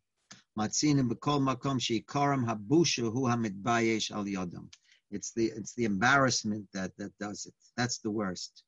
Matzinim 0.58 1.10
b'kol 1.12 1.42
makom 1.42 1.80
sheikaram 1.80 2.46
habusha 2.46 3.12
hu 3.12 3.24
hamidbayesh 3.24 4.12
al 4.12 4.26
yodam. 4.26 4.70
It's 5.12 5.32
the 5.34 5.46
it's 5.46 5.74
the 5.74 5.86
embarrassment 5.86 6.68
that 6.74 6.92
that 6.98 7.12
does 7.20 7.46
it. 7.46 7.54
That's 7.76 8.00
the 8.00 8.12
worst. 8.12 8.64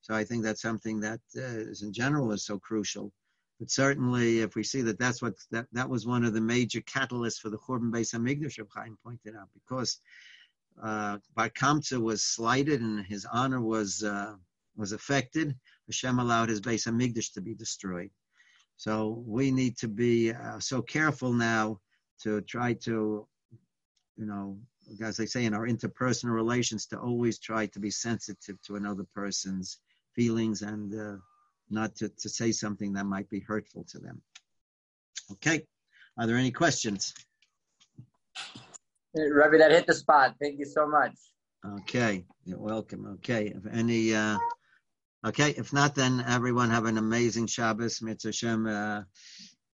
So 0.00 0.14
I 0.14 0.24
think 0.24 0.42
that's 0.42 0.62
something 0.62 0.98
that 1.00 1.20
uh, 1.36 1.70
is 1.70 1.82
in 1.82 1.92
general 1.92 2.32
is 2.32 2.44
so 2.44 2.58
crucial. 2.58 3.12
But 3.62 3.70
certainly, 3.70 4.40
if 4.40 4.56
we 4.56 4.64
see 4.64 4.82
that 4.82 4.98
that's 4.98 5.22
what 5.22 5.34
that, 5.52 5.68
that 5.70 5.88
was 5.88 6.04
one 6.04 6.24
of 6.24 6.34
the 6.34 6.40
major 6.40 6.80
catalysts 6.80 7.38
for 7.38 7.48
the 7.48 7.58
Churban 7.58 7.92
Beis 7.92 8.12
Hamikdash, 8.12 8.58
Chaim 8.74 8.98
pointed 9.04 9.36
out, 9.36 9.50
because 9.54 10.00
uh, 10.82 11.18
Bar 11.36 11.48
Kamsa 11.50 12.02
was 12.02 12.24
slighted 12.24 12.80
and 12.80 13.06
his 13.06 13.24
honor 13.32 13.60
was 13.60 14.02
uh, 14.02 14.34
was 14.74 14.90
affected. 14.90 15.54
Hashem 15.86 16.18
allowed 16.18 16.48
his 16.48 16.60
Beis 16.60 16.88
Hamikdash 16.88 17.32
to 17.34 17.40
be 17.40 17.54
destroyed. 17.54 18.10
So 18.78 19.22
we 19.24 19.52
need 19.52 19.78
to 19.78 19.86
be 19.86 20.32
uh, 20.32 20.58
so 20.58 20.82
careful 20.82 21.32
now 21.32 21.78
to 22.24 22.40
try 22.40 22.72
to, 22.86 23.28
you 24.16 24.26
know, 24.26 24.58
as 25.00 25.20
I 25.20 25.24
say 25.24 25.44
in 25.44 25.54
our 25.54 25.68
interpersonal 25.68 26.34
relations, 26.34 26.86
to 26.86 26.98
always 26.98 27.38
try 27.38 27.66
to 27.66 27.78
be 27.78 27.92
sensitive 27.92 28.60
to 28.62 28.74
another 28.74 29.04
person's 29.14 29.78
feelings 30.16 30.62
and 30.62 30.92
uh, 30.92 31.16
not 31.72 31.96
to, 31.96 32.08
to 32.08 32.28
say 32.28 32.52
something 32.52 32.92
that 32.94 33.06
might 33.06 33.28
be 33.28 33.40
hurtful 33.40 33.84
to 33.90 33.98
them. 33.98 34.20
Okay, 35.32 35.66
are 36.18 36.26
there 36.26 36.36
any 36.36 36.50
questions? 36.50 37.14
Hey, 39.14 39.30
Rabbi, 39.30 39.58
that 39.58 39.70
hit 39.70 39.86
the 39.86 39.94
spot. 39.94 40.34
Thank 40.40 40.58
you 40.58 40.64
so 40.64 40.86
much. 40.86 41.12
Okay, 41.80 42.24
you're 42.44 42.58
welcome. 42.58 43.06
Okay, 43.14 43.52
if 43.54 43.66
any, 43.72 44.14
uh, 44.14 44.36
okay, 45.26 45.50
if 45.50 45.72
not, 45.72 45.94
then 45.94 46.24
everyone 46.26 46.70
have 46.70 46.86
an 46.86 46.98
amazing 46.98 47.46
Shabbos, 47.46 48.02
Mitzvah 48.02 48.70
uh, 48.70 49.02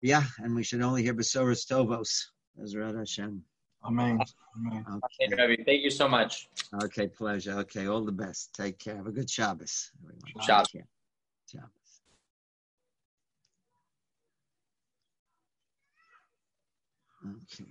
yeah, 0.03 0.25
and 0.39 0.55
we 0.55 0.63
should 0.63 0.83
only 0.83 1.03
hear 1.03 1.15
Besoros 1.15 1.67
Tovos. 1.67 2.27
Ezrat 2.63 2.97
Hashem. 2.97 3.43
Amen. 3.85 4.19
Amen. 4.57 4.85
Okay. 4.89 5.35
Rabbi, 5.37 5.63
thank 5.65 5.83
you 5.83 5.91
so 5.91 6.09
much. 6.09 6.49
Okay, 6.83 7.09
pleasure. 7.09 7.53
Okay, 7.61 7.87
all 7.87 8.05
the 8.05 8.13
best. 8.13 8.55
Take 8.55 8.79
care. 8.79 8.97
Have 8.97 9.07
a 9.07 9.13
good 9.13 9.29
Shabbos. 9.29 9.91
Everyone. 10.03 10.47
Shabbos. 10.47 10.71
Shabbos. 11.51 11.84
Okay. 17.27 17.65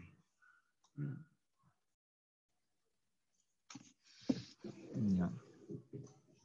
Yeah. 4.96 5.28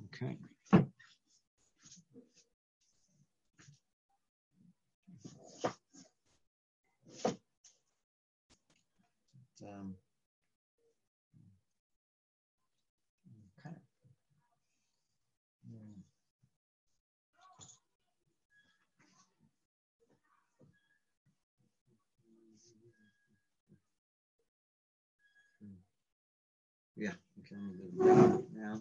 Okay. 0.07 0.37
Yeah, 26.99 27.13
okay, 27.41 27.57
now. 28.55 28.81